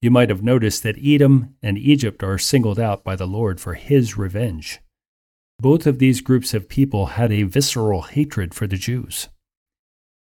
You 0.00 0.10
might 0.10 0.30
have 0.30 0.42
noticed 0.42 0.82
that 0.84 1.04
Edom 1.04 1.56
and 1.62 1.76
Egypt 1.76 2.22
are 2.22 2.38
singled 2.38 2.78
out 2.78 3.04
by 3.04 3.16
the 3.16 3.26
Lord 3.26 3.60
for 3.60 3.74
His 3.74 4.16
revenge. 4.16 4.80
Both 5.58 5.86
of 5.86 5.98
these 5.98 6.22
groups 6.22 6.54
of 6.54 6.68
people 6.68 7.06
had 7.06 7.30
a 7.30 7.42
visceral 7.42 8.02
hatred 8.02 8.54
for 8.54 8.66
the 8.66 8.76
Jews. 8.76 9.28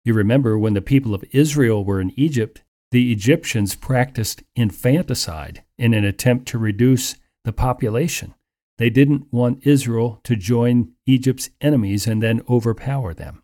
You 0.07 0.13
remember 0.13 0.57
when 0.57 0.73
the 0.73 0.81
people 0.81 1.13
of 1.13 1.25
Israel 1.31 1.83
were 1.83 1.99
in 1.99 2.17
Egypt, 2.17 2.63
the 2.91 3.11
Egyptians 3.11 3.75
practiced 3.75 4.41
infanticide 4.55 5.65
in 5.77 5.93
an 5.93 6.05
attempt 6.05 6.47
to 6.47 6.57
reduce 6.57 7.17
the 7.43 7.51
population. 7.51 8.33
They 8.77 8.89
didn't 8.89 9.27
want 9.33 9.67
Israel 9.67 10.21
to 10.23 10.37
join 10.37 10.93
Egypt's 11.05 11.49
enemies 11.59 12.07
and 12.07 12.23
then 12.23 12.41
overpower 12.47 13.13
them. 13.13 13.43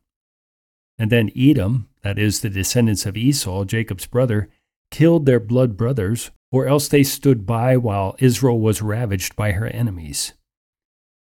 And 0.97 1.11
then 1.11 1.31
Edom, 1.35 1.89
that 2.01 2.17
is, 2.17 2.39
the 2.39 2.49
descendants 2.49 3.05
of 3.05 3.17
Esau, 3.17 3.65
Jacob's 3.65 4.07
brother, 4.07 4.49
killed 4.89 5.25
their 5.25 5.41
blood 5.41 5.75
brothers, 5.75 6.31
or 6.49 6.65
else 6.65 6.87
they 6.87 7.03
stood 7.03 7.45
by 7.45 7.75
while 7.75 8.15
Israel 8.19 8.61
was 8.61 8.81
ravaged 8.81 9.35
by 9.35 9.51
her 9.51 9.67
enemies. 9.67 10.31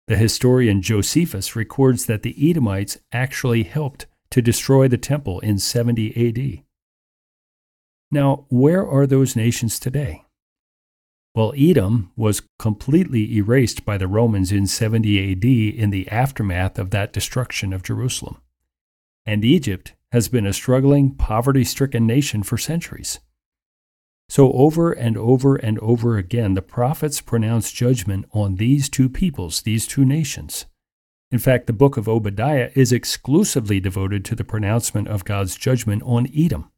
The 0.08 0.16
historian 0.16 0.80
Josephus 0.80 1.54
records 1.54 2.06
that 2.06 2.22
the 2.22 2.50
Edomites 2.50 2.96
actually 3.12 3.64
helped 3.64 4.06
to 4.30 4.42
destroy 4.42 4.88
the 4.88 4.99
temple 4.99 5.40
in 5.40 5.59
70 5.59 6.28
AD. 6.28 6.64
Now, 8.11 8.47
where 8.49 8.87
are 8.87 9.06
those 9.06 9.37
nations 9.37 9.78
today? 9.78 10.25
Well, 11.35 11.52
Edom 11.56 12.12
was 12.16 12.42
completely 12.59 13.37
erased 13.37 13.85
by 13.85 13.99
the 13.99 14.09
Romans 14.09 14.52
in 14.52 14.66
70 14.66 15.33
AD 15.33 15.45
in 15.45 15.90
the 15.90 16.09
aftermath 16.09 16.78
of 16.78 16.90
that 16.90 17.12
destruction 17.12 17.73
of 17.73 17.83
Jerusalem. 17.83 18.38
And 19.26 19.45
Egypt 19.45 19.92
has 20.12 20.28
been 20.28 20.47
a 20.47 20.52
struggling, 20.52 21.14
poverty 21.14 21.64
stricken 21.64 22.06
nation 22.06 22.42
for 22.42 22.56
centuries. 22.56 23.21
So, 24.28 24.52
over 24.52 24.92
and 24.92 25.16
over 25.16 25.56
and 25.56 25.78
over 25.80 26.16
again, 26.16 26.54
the 26.54 26.62
prophets 26.62 27.21
pronounce 27.21 27.71
judgment 27.71 28.26
on 28.33 28.56
these 28.56 28.88
two 28.88 29.09
peoples, 29.09 29.62
these 29.62 29.87
two 29.87 30.04
nations. 30.04 30.66
In 31.30 31.38
fact, 31.38 31.66
the 31.66 31.73
book 31.73 31.97
of 31.97 32.09
Obadiah 32.09 32.71
is 32.75 32.92
exclusively 32.92 33.80
devoted 33.80 34.25
to 34.25 34.35
the 34.35 34.45
pronouncement 34.45 35.09
of 35.09 35.25
God's 35.25 35.56
judgment 35.56 36.02
on 36.04 36.28
Edom. 36.37 36.71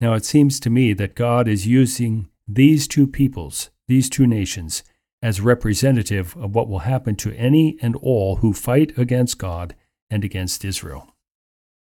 Now, 0.00 0.14
it 0.14 0.24
seems 0.24 0.60
to 0.60 0.70
me 0.70 0.92
that 0.94 1.14
God 1.14 1.48
is 1.48 1.66
using 1.66 2.28
these 2.46 2.86
two 2.86 3.06
peoples, 3.06 3.70
these 3.88 4.10
two 4.10 4.26
nations, 4.26 4.82
as 5.22 5.40
representative 5.40 6.36
of 6.36 6.54
what 6.54 6.68
will 6.68 6.80
happen 6.80 7.14
to 7.16 7.32
any 7.34 7.78
and 7.80 7.94
all 7.96 8.36
who 8.36 8.52
fight 8.52 8.96
against 8.98 9.38
God 9.38 9.74
and 10.10 10.24
against 10.24 10.64
Israel. 10.64 11.14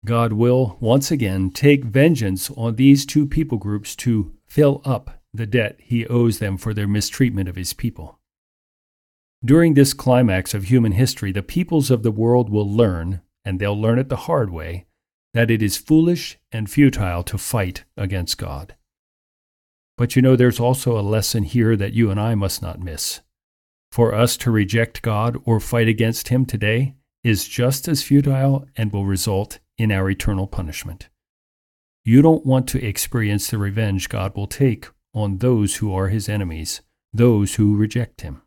God 0.05 0.33
will 0.33 0.77
once 0.81 1.11
again 1.11 1.50
take 1.50 1.85
vengeance 1.85 2.50
on 2.50 2.77
these 2.77 3.07
two 3.07 3.27
people 3.27 3.59
groups 3.59 3.97
to 3.97 4.33
fill 4.47 4.83
up 4.85 5.23
the 5.33 5.47
debt 5.47 5.77
he 5.79 6.07
owes 6.07 6.38
them 6.38 6.57
for 6.57 6.75
their 6.75 6.88
mistreatment 6.88 7.49
of 7.49 7.57
his 7.57 7.73
people. 7.73 8.17
During 9.45 9.75
this 9.75 9.92
climax 9.92 10.52
of 10.52 10.64
human 10.64 10.92
history, 10.92 11.30
the 11.30 11.42
peoples 11.42 11.90
of 11.92 12.02
the 12.02 12.11
world 12.11 12.50
will 12.50 12.68
learn, 12.68 13.21
and 13.45 13.61
they'll 13.61 13.80
learn 13.80 14.00
it 14.00 14.09
the 14.09 14.16
hard 14.16 14.50
way, 14.50 14.87
that 15.33 15.50
it 15.50 15.62
is 15.62 15.76
foolish 15.76 16.38
and 16.50 16.68
futile 16.68 17.23
to 17.23 17.38
fight 17.38 17.85
against 17.97 18.37
God. 18.37 18.75
But 19.97 20.16
you 20.16 20.23
know, 20.23 20.35
there's 20.35 20.59
also 20.59 20.99
a 20.99 21.02
lesson 21.02 21.45
here 21.45 21.76
that 21.76 21.92
you 21.92 22.11
and 22.11 22.18
I 22.18 22.35
must 22.35 22.62
not 22.62 22.80
miss. 22.80 23.21
For 23.92 24.12
us 24.12 24.37
to 24.38 24.50
reject 24.50 25.02
God 25.02 25.40
or 25.45 25.61
fight 25.61 25.88
against 25.88 26.28
Him 26.28 26.45
today 26.45 26.95
is 27.23 27.47
just 27.47 27.87
as 27.87 28.02
futile 28.02 28.66
and 28.76 28.92
will 28.92 29.07
result 29.07 29.61
in 29.76 29.92
our 29.92 30.11
eternal 30.11 30.49
punishment. 30.49 31.09
You 32.04 32.23
don't 32.23 32.45
want 32.45 32.68
to 32.71 32.85
experience 32.85 33.49
the 33.49 33.59
revenge 33.59 34.09
God 34.09 34.37
will 34.37 34.47
take 34.49 34.88
on 35.14 35.38
those 35.38 35.76
who 35.76 35.92
are 35.95 36.09
His 36.09 36.28
enemies, 36.28 36.80
those 37.12 37.54
who 37.54 37.76
reject 37.76 38.23
Him. 38.23 38.42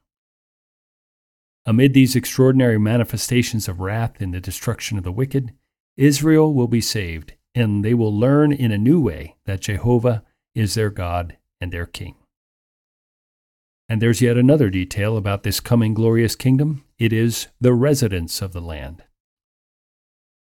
Amid 1.65 1.93
these 1.93 2.15
extraordinary 2.15 2.79
manifestations 2.79 3.67
of 3.67 3.79
wrath 3.79 4.21
in 4.21 4.31
the 4.31 4.41
destruction 4.41 4.97
of 4.97 5.03
the 5.03 5.11
wicked, 5.11 5.53
Israel 5.95 6.53
will 6.53 6.67
be 6.67 6.81
saved 6.81 7.33
and 7.53 7.83
they 7.83 7.93
will 7.93 8.17
learn 8.17 8.51
in 8.51 8.71
a 8.71 8.77
new 8.77 8.99
way 8.99 9.35
that 9.45 9.61
Jehovah 9.61 10.23
is 10.55 10.73
their 10.73 10.89
God 10.89 11.37
and 11.59 11.71
their 11.71 11.85
King. 11.85 12.15
And 13.87 14.01
there's 14.01 14.21
yet 14.21 14.37
another 14.37 14.69
detail 14.69 15.17
about 15.17 15.43
this 15.43 15.59
coming 15.59 15.93
glorious 15.93 16.35
kingdom 16.35 16.85
it 16.97 17.11
is 17.11 17.47
the 17.59 17.73
residence 17.73 18.41
of 18.41 18.53
the 18.53 18.61
land. 18.61 19.03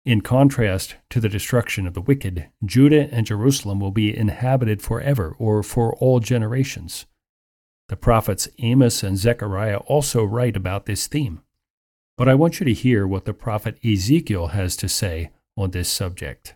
In 0.05 0.21
contrast 0.21 0.95
to 1.09 1.19
the 1.19 1.29
destruction 1.29 1.85
of 1.85 1.93
the 1.93 2.01
wicked, 2.01 2.47
Judah 2.65 3.13
and 3.13 3.25
Jerusalem 3.25 3.79
will 3.79 3.91
be 3.91 4.15
inhabited 4.15 4.81
forever 4.81 5.35
or 5.37 5.61
for 5.61 5.95
all 5.97 6.19
generations. 6.19 7.05
The 7.89 7.95
prophets 7.95 8.49
Amos 8.59 9.01
and 9.03 9.17
Zechariah 9.17 9.77
also 9.77 10.23
write 10.23 10.57
about 10.57 10.85
this 10.85 11.07
theme. 11.07 11.41
But 12.17 12.27
I 12.27 12.35
want 12.35 12.59
you 12.59 12.65
to 12.65 12.73
hear 12.73 13.07
what 13.07 13.25
the 13.25 13.33
prophet 13.33 13.77
Ezekiel 13.85 14.47
has 14.47 14.75
to 14.77 14.89
say 14.89 15.29
on 15.55 15.71
this 15.71 15.89
subject. 15.89 16.55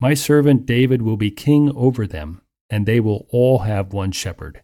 My 0.00 0.14
servant 0.14 0.66
David 0.66 1.02
will 1.02 1.16
be 1.16 1.30
king 1.30 1.70
over 1.74 2.06
them, 2.06 2.40
and 2.70 2.86
they 2.86 3.00
will 3.00 3.26
all 3.30 3.60
have 3.60 3.92
one 3.92 4.12
shepherd. 4.12 4.62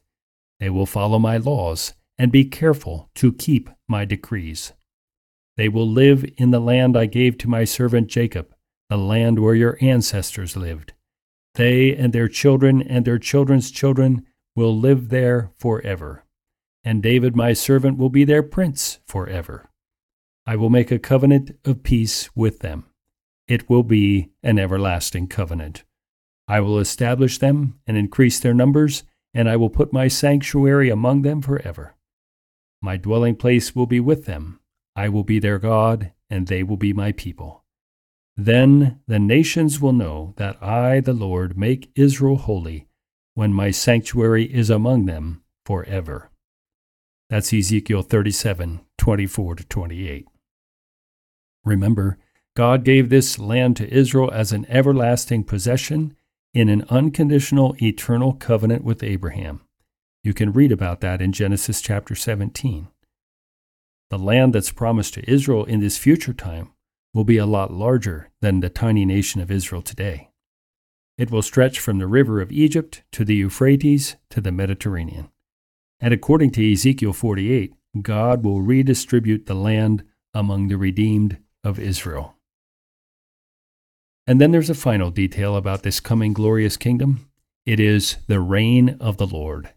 They 0.61 0.70
will 0.70 0.87
follow 0.87 1.18
my 1.18 1.37
laws 1.37 1.94
and 2.18 2.32
be 2.32 2.44
careful 2.44 3.11
to 3.16 3.32
keep 3.32 3.68
my 3.88 4.04
decrees. 4.04 4.73
They 5.56 5.68
will 5.68 5.88
live 5.88 6.25
in 6.37 6.50
the 6.50 6.61
land 6.61 6.96
I 6.96 7.06
gave 7.06 7.38
to 7.38 7.49
my 7.49 7.64
servant 7.64 8.08
Jacob, 8.08 8.54
the 8.88 8.96
land 8.96 9.38
where 9.38 9.54
your 9.54 9.78
ancestors 9.80 10.56
lived. 10.56 10.92
They 11.54 11.94
and 11.94 12.12
their 12.12 12.28
children 12.28 12.82
and 12.82 13.04
their 13.04 13.18
children's 13.18 13.70
children 13.70 14.26
will 14.54 14.78
live 14.78 15.08
there 15.08 15.50
forever. 15.58 16.25
And 16.84 17.02
David 17.02 17.34
my 17.34 17.52
servant 17.52 17.99
will 17.99 18.11
be 18.11 18.25
their 18.25 18.42
prince 18.42 18.99
forever. 19.06 19.70
I 20.46 20.56
will 20.56 20.70
make 20.70 20.90
a 20.90 20.99
covenant 20.99 21.56
of 21.64 21.82
peace 21.82 22.28
with 22.37 22.61
them. 22.61 22.84
It 23.49 23.68
will 23.68 23.82
be 23.82 24.30
an 24.42 24.58
everlasting 24.58 25.28
covenant. 25.28 25.84
I 26.46 26.61
will 26.61 26.78
establish 26.78 27.38
them 27.38 27.80
and 27.87 27.96
increase 27.96 28.38
their 28.38 28.54
numbers, 28.54 29.04
and 29.32 29.49
I 29.49 29.56
will 29.56 29.70
put 29.70 29.92
my 29.92 30.08
sanctuary 30.08 30.90
among 30.90 31.23
them 31.23 31.40
forever. 31.40 31.94
My 32.82 32.99
dwelling 32.99 33.37
place 33.37 33.75
will 33.75 33.87
be 33.87 34.00
with 34.00 34.26
them 34.26 34.61
I 34.96 35.08
will 35.08 35.25
be 35.25 35.38
their 35.38 35.58
God, 35.58 36.12
and 36.30 36.46
they 36.46 36.62
will 36.62 36.76
be 36.76 36.92
my 36.92 37.12
people. 37.12 37.64
Then 38.37 39.00
the 39.06 39.18
nations 39.18 39.80
will 39.80 39.92
know 39.92 40.34
that 40.37 40.62
I, 40.62 41.00
the 41.00 41.12
Lord, 41.12 41.58
make 41.58 41.90
Israel 41.94 42.37
holy 42.37 42.87
when 43.34 43.52
my 43.52 43.70
sanctuary 43.70 44.44
is 44.44 44.70
among 44.70 45.06
them 45.06 45.42
forever. 45.66 46.30
That's 47.30 47.52
Ezekiel 47.52 48.02
37 48.02 48.80
24 48.98 49.54
to 49.56 49.64
28. 49.64 50.28
Remember, 51.64 52.18
God 52.56 52.84
gave 52.84 53.08
this 53.08 53.38
land 53.38 53.76
to 53.76 53.92
Israel 53.92 54.30
as 54.32 54.52
an 54.52 54.66
everlasting 54.68 55.44
possession 55.44 56.16
in 56.52 56.68
an 56.68 56.84
unconditional 56.88 57.74
eternal 57.82 58.32
covenant 58.34 58.84
with 58.84 59.02
Abraham. 59.02 59.62
You 60.22 60.32
can 60.32 60.52
read 60.52 60.70
about 60.70 61.00
that 61.00 61.20
in 61.20 61.32
Genesis 61.32 61.80
chapter 61.80 62.14
17. 62.14 62.88
The 64.10 64.18
land 64.18 64.54
that's 64.54 64.70
promised 64.70 65.14
to 65.14 65.30
Israel 65.30 65.64
in 65.64 65.80
this 65.80 65.98
future 65.98 66.32
time 66.32 66.70
will 67.12 67.24
be 67.24 67.38
a 67.38 67.46
lot 67.46 67.72
larger 67.72 68.30
than 68.40 68.60
the 68.60 68.70
tiny 68.70 69.04
nation 69.04 69.40
of 69.40 69.50
Israel 69.50 69.82
today. 69.82 70.30
It 71.16 71.30
will 71.30 71.42
stretch 71.42 71.78
from 71.78 71.99
the 71.99 72.06
river 72.06 72.40
of 72.40 72.50
Egypt 72.50 73.02
to 73.12 73.25
the 73.25 73.37
Euphrates 73.37 74.16
to 74.30 74.40
the 74.40 74.52
Mediterranean. 74.52 75.28
And 76.00 76.12
according 76.12 76.50
to 76.52 76.73
Ezekiel 76.73 77.12
48, 77.12 77.73
God 78.02 78.44
will 78.44 78.62
redistribute 78.62 79.47
the 79.47 79.54
land 79.54 80.04
among 80.33 80.68
the 80.68 80.76
redeemed 80.76 81.38
of 81.62 81.78
Israel. 81.78 82.37
And 84.26 84.40
then 84.40 84.50
there's 84.50 84.71
a 84.71 84.75
final 84.75 85.11
detail 85.11 85.56
about 85.56 85.83
this 85.83 86.00
coming 86.00 86.33
glorious 86.33 86.76
kingdom 86.76 87.28
it 87.66 87.80
is 87.80 88.16
the 88.26 88.40
reign 88.40 88.99
of 89.00 89.16
the 89.16 89.26
Lord. 89.26 89.71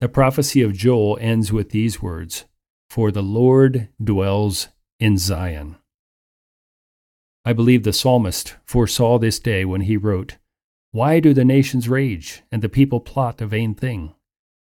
The 0.00 0.08
prophecy 0.08 0.62
of 0.62 0.72
Joel 0.72 1.18
ends 1.20 1.52
with 1.52 1.70
these 1.70 2.00
words 2.00 2.46
for 2.88 3.12
the 3.12 3.22
Lord 3.22 3.88
dwells 4.02 4.68
in 4.98 5.16
Zion. 5.16 5.76
I 7.44 7.54
believe 7.54 7.84
the 7.84 7.92
psalmist 7.92 8.56
foresaw 8.66 9.18
this 9.18 9.38
day 9.38 9.64
when 9.64 9.82
he 9.82 9.96
wrote, 9.96 10.36
Why 10.92 11.20
do 11.20 11.32
the 11.32 11.44
nations 11.44 11.88
rage, 11.88 12.42
and 12.52 12.60
the 12.60 12.68
people 12.68 13.00
plot 13.00 13.40
a 13.40 13.46
vain 13.46 13.74
thing? 13.74 14.14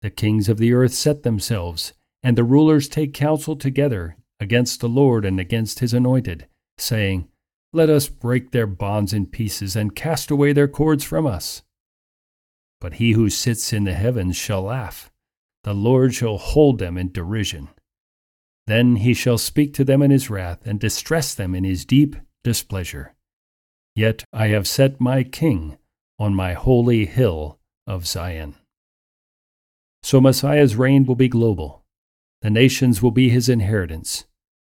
The 0.01 0.11
kings 0.11 0.48
of 0.48 0.59
the 0.59 0.72
earth 0.72 0.94
set 0.94 1.22
themselves, 1.25 1.92
and 2.22 2.38
the 2.38 2.44
rulers 2.44 2.88
take 2.88 3.14
counsel 3.14 3.57
together 3.57 4.16
against 4.38 4.81
the 4.81 4.88
Lord 4.88 5.25
and 5.25 5.40
against 5.40 5.81
his 5.81 5.92
anointed, 5.92 6.46
saying, 6.79 7.29
Let 7.72 7.90
us 7.90 8.09
break 8.09 8.53
their 8.53 8.66
bonds 8.68 9.12
in 9.12 9.27
pieces 9.27 9.75
and 9.75 9.96
cast 9.96 10.31
away 10.31 10.53
their 10.53 10.68
cords 10.68 11.03
from 11.03 11.27
us. 11.27 11.62
But 12.81 12.94
he 12.94 13.12
who 13.12 13.29
sits 13.29 13.72
in 13.72 13.85
the 13.85 13.94
heavens 13.94 14.37
shall 14.37 14.62
laugh. 14.62 15.11
The 15.64 15.75
Lord 15.75 16.14
shall 16.14 16.38
hold 16.38 16.79
them 16.79 16.96
in 16.96 17.11
derision. 17.11 17.68
Then 18.68 18.96
he 18.96 19.14
shall 19.14 19.38
speak 19.38 19.75
to 19.75 19.85
them 19.85 20.01
in 20.01 20.12
his 20.12 20.31
wrath, 20.31 20.64
and 20.64 20.79
distress 20.79 21.35
them 21.35 21.57
in 21.57 21.64
his 21.64 21.85
deep 21.85 22.16
displeasure. 22.44 23.14
Yet 23.94 24.24
I 24.33 24.48
have 24.48 24.66
set 24.66 25.00
my 25.00 25.22
king 25.22 25.78
on 26.18 26.35
my 26.35 26.55
holy 26.55 27.07
hill 27.07 27.59
of 27.87 28.07
Zion. 28.07 28.55
So 30.02 30.20
Messiah's 30.20 30.76
reign 30.76 31.05
will 31.05 31.14
be 31.14 31.28
global. 31.28 31.85
The 32.40 32.50
nations 32.50 33.02
will 33.02 33.11
be 33.11 33.28
his 33.28 33.48
inheritance. 33.48 34.24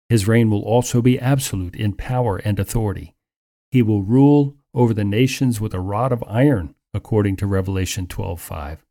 His 0.09 0.29
reign 0.29 0.51
will 0.51 0.63
also 0.63 1.03
be 1.03 1.19
absolute 1.19 1.75
in 1.75 1.95
power 1.95 2.37
and 2.39 2.61
authority. 2.61 3.15
He 3.71 3.83
will 3.83 4.03
rule 4.03 4.57
over 4.73 4.95
the 4.95 5.05
nations 5.05 5.61
with 5.61 5.75
a 5.75 5.81
rod 5.81 6.13
of 6.13 6.23
iron, 6.29 6.75
according 6.95 7.37
to 7.37 7.47
Revelation 7.47 8.07
12:5. 8.07 8.85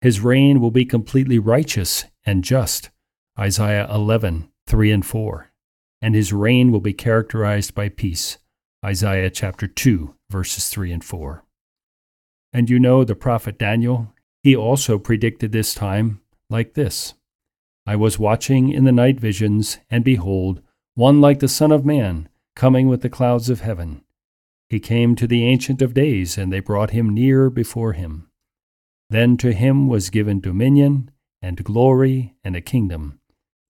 His 0.00 0.20
reign 0.20 0.60
will 0.60 0.72
be 0.72 0.84
completely 0.84 1.38
righteous 1.38 2.04
and 2.24 2.42
just 2.42 2.90
Isaiah 3.38 3.86
11:3 3.88 4.90
and 4.90 5.06
4. 5.06 5.45
And 6.02 6.14
his 6.14 6.32
reign 6.32 6.72
will 6.72 6.80
be 6.80 6.92
characterized 6.92 7.74
by 7.74 7.88
peace. 7.88 8.38
Isaiah 8.84 9.30
chapter 9.30 9.66
2, 9.66 10.14
verses 10.30 10.68
3 10.68 10.92
and 10.92 11.04
4. 11.04 11.44
And 12.52 12.70
you 12.70 12.78
know 12.78 13.04
the 13.04 13.14
prophet 13.14 13.58
Daniel, 13.58 14.12
he 14.42 14.54
also 14.54 14.98
predicted 14.98 15.52
this 15.52 15.74
time 15.74 16.20
like 16.48 16.74
this 16.74 17.14
I 17.86 17.96
was 17.96 18.18
watching 18.18 18.70
in 18.70 18.84
the 18.84 18.92
night 18.92 19.20
visions, 19.20 19.78
and 19.90 20.04
behold, 20.04 20.62
one 20.94 21.20
like 21.20 21.40
the 21.40 21.48
Son 21.48 21.72
of 21.72 21.84
Man, 21.84 22.28
coming 22.54 22.88
with 22.88 23.02
the 23.02 23.08
clouds 23.08 23.50
of 23.50 23.60
heaven. 23.60 24.02
He 24.68 24.80
came 24.80 25.14
to 25.16 25.26
the 25.26 25.44
Ancient 25.44 25.82
of 25.82 25.94
Days, 25.94 26.36
and 26.36 26.52
they 26.52 26.60
brought 26.60 26.90
him 26.90 27.14
near 27.14 27.50
before 27.50 27.92
him. 27.92 28.28
Then 29.10 29.36
to 29.38 29.52
him 29.52 29.88
was 29.88 30.10
given 30.10 30.40
dominion, 30.40 31.10
and 31.40 31.62
glory, 31.62 32.34
and 32.42 32.56
a 32.56 32.60
kingdom 32.60 33.20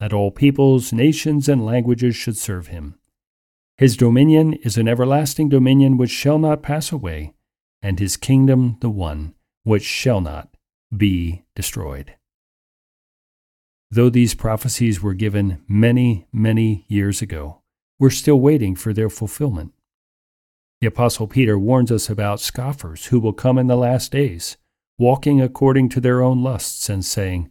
that 0.01 0.13
all 0.13 0.31
peoples, 0.31 0.93
nations, 0.93 1.49
and 1.49 1.65
languages 1.65 2.15
should 2.15 2.37
serve 2.37 2.69
him. 2.69 2.99
His 3.79 3.97
dominion 3.97 4.55
is 4.55 4.79
an 4.79 4.89
everlasting 4.89 5.49
dominion 5.49 5.97
which 5.97 6.11
shall 6.11 6.39
not 6.39 6.63
pass 6.63 6.93
away, 6.93 7.35
and 7.83 7.99
his 7.99 8.17
kingdom 8.17 8.79
the 8.81 8.91
one 8.91 9.35
which 9.65 9.85
shall 9.85 10.21
not 10.21 10.57
be 10.97 11.45
destroyed. 11.55 12.15
Though 13.91 14.11
these 14.11 14.35
prophecies 14.35 15.03
were 15.03 15.15
given 15.15 15.63
many, 15.69 16.27
many 16.33 16.85
years 16.89 17.23
ago, 17.23 17.63
we're 17.99 18.11
still 18.11 18.41
waiting 18.41 18.75
for 18.75 18.93
their 18.93 19.09
fulfillment. 19.09 19.73
The 20.81 20.89
Apostle 20.89 21.27
Peter 21.27 21.59
warns 21.59 21.91
us 21.91 22.11
about 22.11 22.41
scoffers 22.41 23.07
who 23.07 23.21
will 23.21 23.33
come 23.33 23.59
in 23.59 23.67
the 23.67 23.77
last 23.77 24.13
days, 24.13 24.57
walking 24.99 25.41
according 25.41 25.89
to 25.91 26.01
their 26.01 26.23
own 26.23 26.43
lusts, 26.43 26.89
and 26.91 27.05
saying, 27.05 27.51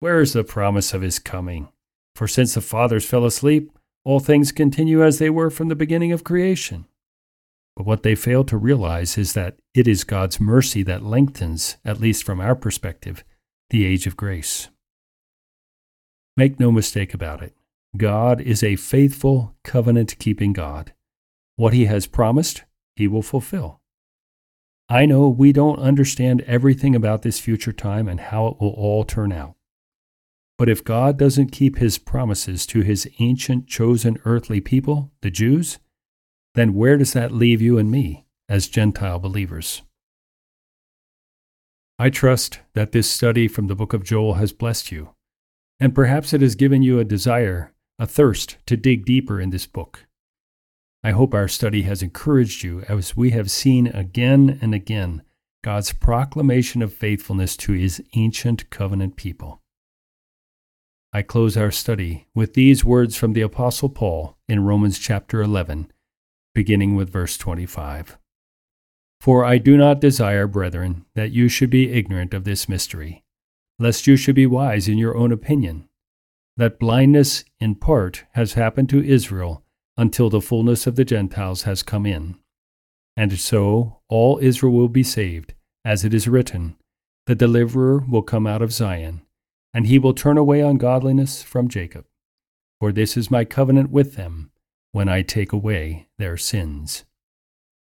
Where 0.00 0.20
is 0.20 0.32
the 0.32 0.44
promise 0.44 0.94
of 0.94 1.02
his 1.02 1.18
coming? 1.18 1.68
For 2.14 2.28
since 2.28 2.54
the 2.54 2.60
fathers 2.60 3.04
fell 3.04 3.24
asleep, 3.24 3.70
all 4.04 4.20
things 4.20 4.52
continue 4.52 5.02
as 5.02 5.18
they 5.18 5.30
were 5.30 5.50
from 5.50 5.68
the 5.68 5.76
beginning 5.76 6.12
of 6.12 6.24
creation. 6.24 6.86
But 7.76 7.86
what 7.86 8.02
they 8.02 8.14
fail 8.14 8.44
to 8.44 8.56
realize 8.56 9.16
is 9.16 9.32
that 9.32 9.56
it 9.74 9.88
is 9.88 10.04
God's 10.04 10.40
mercy 10.40 10.82
that 10.82 11.02
lengthens, 11.02 11.76
at 11.84 12.00
least 12.00 12.24
from 12.24 12.40
our 12.40 12.54
perspective, 12.54 13.24
the 13.70 13.86
age 13.86 14.06
of 14.06 14.16
grace. 14.16 14.68
Make 16.36 16.60
no 16.60 16.70
mistake 16.70 17.14
about 17.14 17.42
it. 17.42 17.54
God 17.96 18.40
is 18.40 18.62
a 18.62 18.76
faithful, 18.76 19.54
covenant 19.64 20.18
keeping 20.18 20.52
God. 20.52 20.92
What 21.56 21.72
He 21.72 21.86
has 21.86 22.06
promised, 22.06 22.64
He 22.96 23.06
will 23.06 23.22
fulfill. 23.22 23.80
I 24.88 25.06
know 25.06 25.28
we 25.28 25.52
don't 25.52 25.78
understand 25.78 26.42
everything 26.42 26.94
about 26.94 27.22
this 27.22 27.38
future 27.38 27.72
time 27.72 28.08
and 28.08 28.20
how 28.20 28.46
it 28.48 28.60
will 28.60 28.70
all 28.70 29.04
turn 29.04 29.32
out. 29.32 29.54
But 30.62 30.68
if 30.68 30.84
God 30.84 31.18
doesn't 31.18 31.50
keep 31.50 31.78
his 31.78 31.98
promises 31.98 32.66
to 32.66 32.82
his 32.82 33.10
ancient 33.18 33.66
chosen 33.66 34.20
earthly 34.24 34.60
people, 34.60 35.10
the 35.20 35.28
Jews, 35.28 35.80
then 36.54 36.74
where 36.74 36.96
does 36.96 37.14
that 37.14 37.32
leave 37.32 37.60
you 37.60 37.78
and 37.78 37.90
me 37.90 38.26
as 38.48 38.68
Gentile 38.68 39.18
believers? 39.18 39.82
I 41.98 42.10
trust 42.10 42.60
that 42.74 42.92
this 42.92 43.10
study 43.10 43.48
from 43.48 43.66
the 43.66 43.74
book 43.74 43.92
of 43.92 44.04
Joel 44.04 44.34
has 44.34 44.52
blessed 44.52 44.92
you, 44.92 45.08
and 45.80 45.96
perhaps 45.96 46.32
it 46.32 46.42
has 46.42 46.54
given 46.54 46.80
you 46.80 47.00
a 47.00 47.04
desire, 47.04 47.72
a 47.98 48.06
thirst 48.06 48.56
to 48.66 48.76
dig 48.76 49.04
deeper 49.04 49.40
in 49.40 49.50
this 49.50 49.66
book. 49.66 50.06
I 51.02 51.10
hope 51.10 51.34
our 51.34 51.48
study 51.48 51.82
has 51.82 52.04
encouraged 52.04 52.62
you 52.62 52.82
as 52.82 53.16
we 53.16 53.30
have 53.30 53.50
seen 53.50 53.88
again 53.88 54.60
and 54.62 54.76
again 54.76 55.22
God's 55.64 55.92
proclamation 55.92 56.82
of 56.82 56.94
faithfulness 56.94 57.56
to 57.56 57.72
his 57.72 58.00
ancient 58.14 58.70
covenant 58.70 59.16
people. 59.16 59.61
I 61.14 61.20
close 61.20 61.58
our 61.58 61.70
study 61.70 62.26
with 62.34 62.54
these 62.54 62.86
words 62.86 63.16
from 63.16 63.34
the 63.34 63.42
Apostle 63.42 63.90
Paul 63.90 64.38
in 64.48 64.64
Romans 64.64 64.98
chapter 64.98 65.42
11, 65.42 65.92
beginning 66.54 66.94
with 66.94 67.12
verse 67.12 67.36
25. 67.36 68.16
For 69.20 69.44
I 69.44 69.58
do 69.58 69.76
not 69.76 70.00
desire, 70.00 70.46
brethren, 70.46 71.04
that 71.14 71.30
you 71.30 71.50
should 71.50 71.68
be 71.68 71.92
ignorant 71.92 72.32
of 72.32 72.44
this 72.44 72.66
mystery, 72.66 73.24
lest 73.78 74.06
you 74.06 74.16
should 74.16 74.34
be 74.34 74.46
wise 74.46 74.88
in 74.88 74.96
your 74.96 75.14
own 75.14 75.32
opinion, 75.32 75.86
that 76.56 76.78
blindness 76.78 77.44
in 77.60 77.74
part 77.74 78.24
has 78.32 78.54
happened 78.54 78.88
to 78.88 79.04
Israel 79.04 79.62
until 79.98 80.30
the 80.30 80.40
fullness 80.40 80.86
of 80.86 80.96
the 80.96 81.04
Gentiles 81.04 81.64
has 81.64 81.82
come 81.82 82.06
in. 82.06 82.36
And 83.18 83.38
so 83.38 84.00
all 84.08 84.38
Israel 84.40 84.72
will 84.72 84.88
be 84.88 85.02
saved, 85.02 85.52
as 85.84 86.06
it 86.06 86.14
is 86.14 86.26
written, 86.26 86.76
The 87.26 87.34
deliverer 87.34 87.98
will 87.98 88.22
come 88.22 88.46
out 88.46 88.62
of 88.62 88.72
Zion, 88.72 89.20
and 89.74 89.86
he 89.86 89.98
will 89.98 90.14
turn 90.14 90.36
away 90.36 90.60
ungodliness 90.60 91.42
from 91.42 91.68
Jacob. 91.68 92.06
For 92.80 92.92
this 92.92 93.16
is 93.16 93.30
my 93.30 93.44
covenant 93.44 93.90
with 93.90 94.16
them, 94.16 94.50
when 94.92 95.08
I 95.08 95.22
take 95.22 95.52
away 95.52 96.08
their 96.18 96.36
sins. 96.36 97.04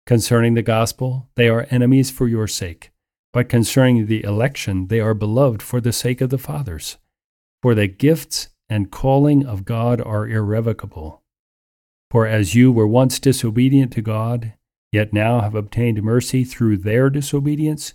Concerning 0.07 0.55
the 0.55 0.63
gospel, 0.63 1.29
they 1.37 1.49
are 1.49 1.67
enemies 1.71 2.11
for 2.11 2.27
your 2.27 2.49
sake, 2.49 2.91
but 3.33 3.49
concerning 3.49 4.07
the 4.07 4.25
election, 4.25 4.87
they 4.89 5.01
are 5.01 5.15
beloved 5.15 5.63
for 5.63 5.81
the 5.81 5.93
sake 5.93 6.21
of 6.21 6.31
the 6.31 6.39
fathers. 6.39 6.97
For 7.63 7.75
the 7.75 7.87
gifts 7.87 8.49
and 8.69 8.91
calling 8.91 9.45
of 9.45 9.65
God 9.65 10.01
are 10.01 10.27
irrevocable. 10.27 11.23
For 12.11 12.27
as 12.27 12.55
you 12.55 12.73
were 12.73 12.87
once 12.87 13.19
disobedient 13.19 13.93
to 13.93 14.03
God, 14.03 14.55
yet 14.91 15.13
now 15.13 15.41
have 15.43 15.55
obtained 15.55 16.03
mercy 16.03 16.43
through 16.45 16.79
their 16.79 17.11
disobedience, 17.11 17.95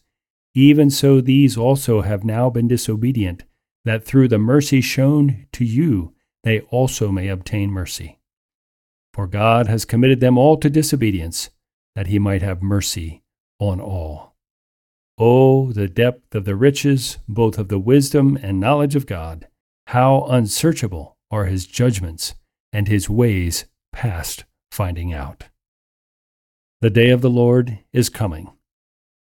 even 0.53 0.91
so 0.91 1.19
these 1.19 1.57
also 1.57 2.01
have 2.01 2.23
now 2.23 2.49
been 2.51 2.67
disobedient, 2.67 3.43
that 3.85 4.05
through 4.05 4.27
the 4.27 4.37
mercy 4.37 4.81
shown 4.81 5.47
to 5.51 5.65
you 5.65 6.13
they 6.43 6.61
also 6.61 7.11
may 7.11 7.27
obtain 7.27 7.71
mercy. 7.71 8.19
For 9.13 9.27
God 9.27 9.67
has 9.67 9.85
committed 9.85 10.19
them 10.19 10.37
all 10.37 10.57
to 10.57 10.69
disobedience, 10.69 11.49
that 11.95 12.07
he 12.07 12.19
might 12.19 12.41
have 12.41 12.61
mercy 12.63 13.23
on 13.59 13.79
all. 13.79 14.35
Oh, 15.17 15.71
the 15.71 15.87
depth 15.87 16.33
of 16.33 16.45
the 16.45 16.55
riches, 16.55 17.19
both 17.27 17.57
of 17.57 17.67
the 17.67 17.79
wisdom 17.79 18.37
and 18.41 18.59
knowledge 18.59 18.95
of 18.95 19.05
God! 19.05 19.47
How 19.87 20.25
unsearchable 20.29 21.17
are 21.29 21.45
his 21.45 21.65
judgments, 21.65 22.35
and 22.71 22.87
his 22.87 23.09
ways 23.09 23.65
past 23.91 24.45
finding 24.71 25.13
out. 25.13 25.45
The 26.81 26.89
day 26.89 27.11
of 27.11 27.21
the 27.21 27.29
Lord 27.29 27.79
is 27.93 28.09
coming. 28.09 28.51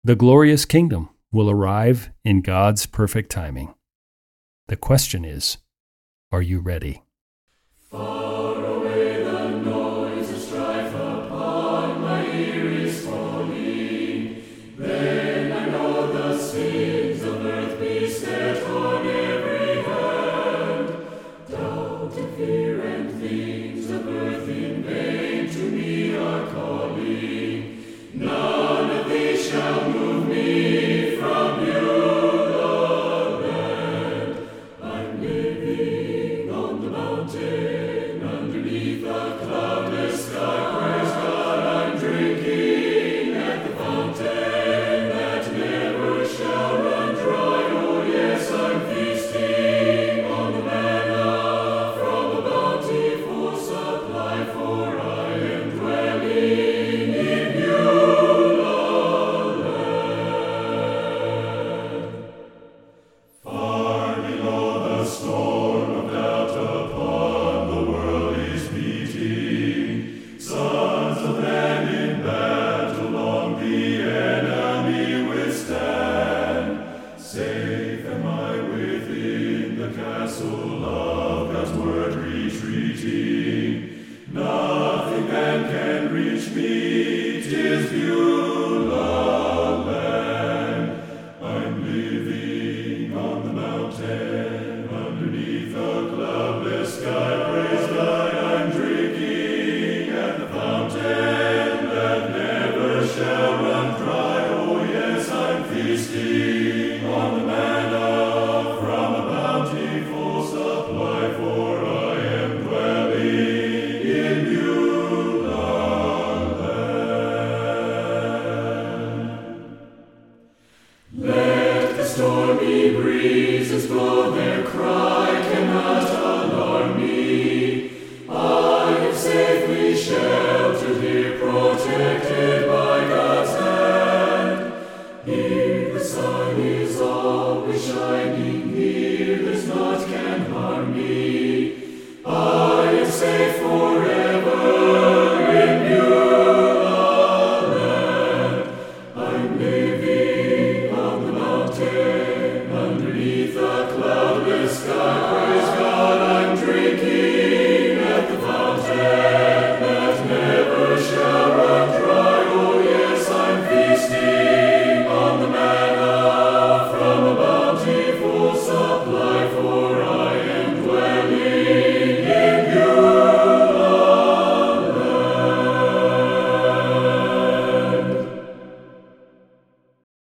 The 0.02 0.16
glorious 0.16 0.64
kingdom 0.64 1.08
will 1.32 1.48
arrive 1.48 2.10
in 2.24 2.42
God's 2.42 2.86
perfect 2.86 3.30
timing. 3.30 3.74
The 4.68 4.76
question 4.76 5.24
is 5.24 5.58
are 6.32 6.42
you 6.42 6.58
ready? 6.58 7.02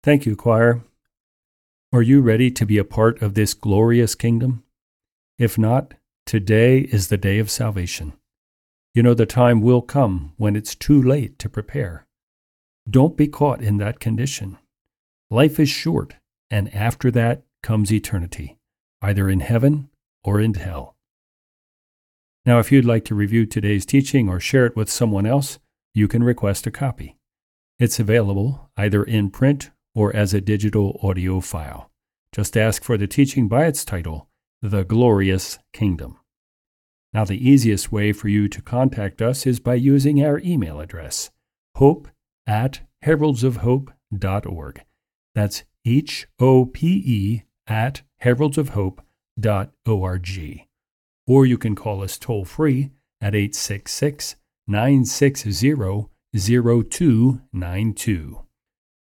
Thank 0.09 0.25
you, 0.25 0.37
choir. 0.37 0.83
Are 1.92 2.01
you 2.01 2.23
ready 2.23 2.51
to 2.53 2.64
be 2.64 2.79
a 2.79 2.83
part 2.83 3.21
of 3.21 3.35
this 3.35 3.53
glorious 3.53 4.14
kingdom? 4.14 4.64
If 5.37 5.59
not, 5.59 5.92
today 6.25 6.79
is 6.79 7.09
the 7.09 7.18
day 7.18 7.38
of 7.38 7.51
salvation. 7.51 8.14
You 8.94 9.03
know, 9.03 9.12
the 9.12 9.27
time 9.27 9.61
will 9.61 9.83
come 9.83 10.33
when 10.38 10.57
it's 10.57 10.75
too 10.75 11.03
late 11.03 11.38
to 11.40 11.51
prepare. 11.51 12.07
Don't 12.88 13.18
be 13.18 13.29
caught 13.29 13.61
in 13.61 13.77
that 13.77 14.01
condition. 14.01 14.57
Life 15.31 15.61
is 15.61 15.68
short, 15.68 16.14
and 16.51 16.75
after 16.75 17.11
that 17.11 17.42
comes 17.62 17.92
eternity, 17.92 18.57
either 19.03 19.29
in 19.29 19.40
heaven 19.40 19.90
or 20.25 20.40
in 20.40 20.55
hell. 20.55 20.97
Now, 22.47 22.61
if 22.61 22.73
you'd 22.73 22.87
like 22.87 23.05
to 23.05 23.14
review 23.14 23.44
today's 23.44 23.85
teaching 23.85 24.27
or 24.27 24.40
share 24.40 24.64
it 24.64 24.75
with 24.75 24.88
someone 24.88 25.27
else, 25.27 25.59
you 25.92 26.09
can 26.09 26.25
request 26.25 26.66
a 26.66 26.71
copy. 26.71 27.18
It's 27.79 28.01
available 28.01 28.71
either 28.75 29.05
in 29.05 29.29
print 29.29 29.71
or 29.99 30.15
as 30.15 30.33
a 30.33 30.41
digital 30.41 30.97
audio 31.03 31.41
file. 31.41 31.91
Just 32.33 32.57
ask 32.57 32.85
for 32.85 32.97
the 32.97 33.09
teaching 33.09 33.49
by 33.49 33.67
its 33.67 33.85
title, 33.85 34.29
The 34.63 34.85
Glorious 34.85 35.59
Kingdom. 35.73 36.19
Now, 37.13 37.25
the 37.25 37.49
easiest 37.49 37.91
way 37.91 38.13
for 38.13 38.29
you 38.29 38.47
to 38.47 38.63
contact 38.63 39.21
us 39.21 39.45
is 39.45 39.59
by 39.59 39.75
using 39.75 40.25
our 40.25 40.39
email 40.39 40.79
address, 40.79 41.33
hope 41.75 42.07
at 42.47 42.83
heraldsofhope.org. 43.05 44.83
That's 45.35 45.65
H 45.85 46.29
O 46.39 46.67
P 46.67 47.03
E 47.05 47.43
at 47.67 48.03
heraldsofhope.org. 48.23 50.67
Or 51.27 51.45
you 51.45 51.59
can 51.59 51.75
call 51.75 52.05
us 52.05 52.19
toll 52.19 52.45
free 52.45 52.93
at 53.21 53.35
866 53.35 54.37
960 54.69 56.09
0292. 56.33 58.48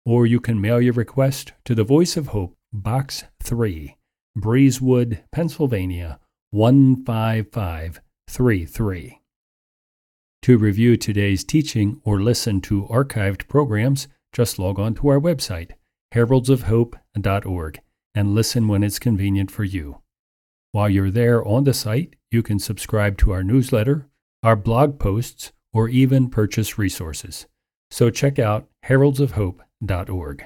Or 0.08 0.26
you 0.26 0.40
can 0.40 0.60
mail 0.62 0.80
your 0.80 0.94
request 0.94 1.52
to 1.66 1.76
the 1.76 1.84
Voice 1.84 2.16
of 2.16 2.28
Hope, 2.28 2.56
Box 2.72 3.26
3, 3.44 3.98
Breezewood, 4.40 5.20
Pennsylvania 5.34 6.22
15533. 6.54 9.20
To 10.44 10.58
review 10.58 10.96
today's 10.96 11.44
teaching 11.44 12.00
or 12.06 12.22
listen 12.22 12.62
to 12.62 12.84
archived 12.84 13.50
programs, 13.50 14.08
just 14.32 14.58
log 14.58 14.80
on 14.80 14.96
to 14.96 15.10
our 15.10 15.20
website, 15.20 15.72
heraldsofhope.org, 16.14 17.80
and 18.16 18.34
listen 18.34 18.70
when 18.70 18.84
it's 18.84 19.00
convenient 19.00 19.52
for 19.52 19.66
you. 19.66 19.98
While 20.72 20.90
you're 20.90 21.12
there 21.12 21.46
on 21.46 21.66
the 21.66 21.74
site, 21.74 22.16
you 22.32 22.42
can 22.42 22.60
subscribe 22.60 23.18
to 23.18 23.32
our 23.32 23.44
newsletter, 23.44 24.08
our 24.42 24.56
blog 24.56 25.00
posts, 25.00 25.52
or 25.74 25.90
even 25.90 26.30
purchase 26.30 26.78
resources. 26.78 27.46
So 27.90 28.10
check 28.10 28.40
out 28.40 28.68
heraldsofhope.org. 28.86 30.46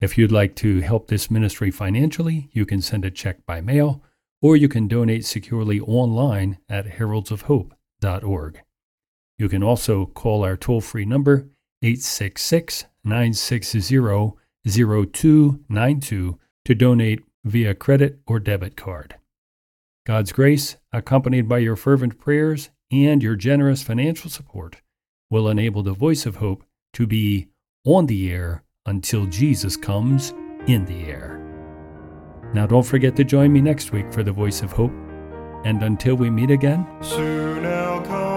If 0.00 0.16
you'd 0.16 0.32
like 0.32 0.54
to 0.56 0.80
help 0.80 1.08
this 1.08 1.30
ministry 1.30 1.70
financially, 1.70 2.48
you 2.52 2.64
can 2.64 2.80
send 2.80 3.04
a 3.04 3.10
check 3.10 3.44
by 3.44 3.60
mail, 3.60 4.02
or 4.40 4.56
you 4.56 4.68
can 4.68 4.88
donate 4.88 5.26
securely 5.26 5.78
online 5.80 6.58
at 6.68 6.86
heraldsofhope.org. 6.86 8.60
You 9.38 9.48
can 9.48 9.62
also 9.62 10.06
call 10.06 10.44
our 10.44 10.56
toll 10.56 10.80
free 10.80 11.04
number 11.04 11.48
866 11.82 12.86
960 13.04 13.90
0292 14.66 16.38
to 16.64 16.74
donate 16.74 17.20
via 17.44 17.74
credit 17.74 18.20
or 18.26 18.38
debit 18.38 18.76
card. 18.76 19.16
God's 20.06 20.32
grace, 20.32 20.76
accompanied 20.92 21.48
by 21.48 21.58
your 21.58 21.76
fervent 21.76 22.18
prayers 22.18 22.70
and 22.90 23.22
your 23.22 23.36
generous 23.36 23.82
financial 23.82 24.30
support, 24.30 24.76
will 25.30 25.48
enable 25.48 25.82
the 25.82 25.92
voice 25.92 26.26
of 26.26 26.36
hope 26.36 26.64
to 26.92 27.06
be 27.06 27.48
on 27.84 28.06
the 28.06 28.30
air 28.32 28.64
until 28.86 29.26
Jesus 29.26 29.76
comes 29.76 30.34
in 30.66 30.84
the 30.84 31.04
air. 31.04 31.38
Now, 32.52 32.66
don't 32.66 32.84
forget 32.84 33.14
to 33.16 33.24
join 33.24 33.52
me 33.52 33.60
next 33.60 33.92
week 33.92 34.12
for 34.12 34.22
the 34.22 34.32
voice 34.32 34.60
of 34.60 34.72
hope. 34.72 34.92
And 35.64 35.82
until 35.82 36.16
we 36.16 36.30
meet 36.30 36.50
again, 36.50 36.86
Soon 37.00 37.64
I'll 37.64 38.02
come 38.02 38.29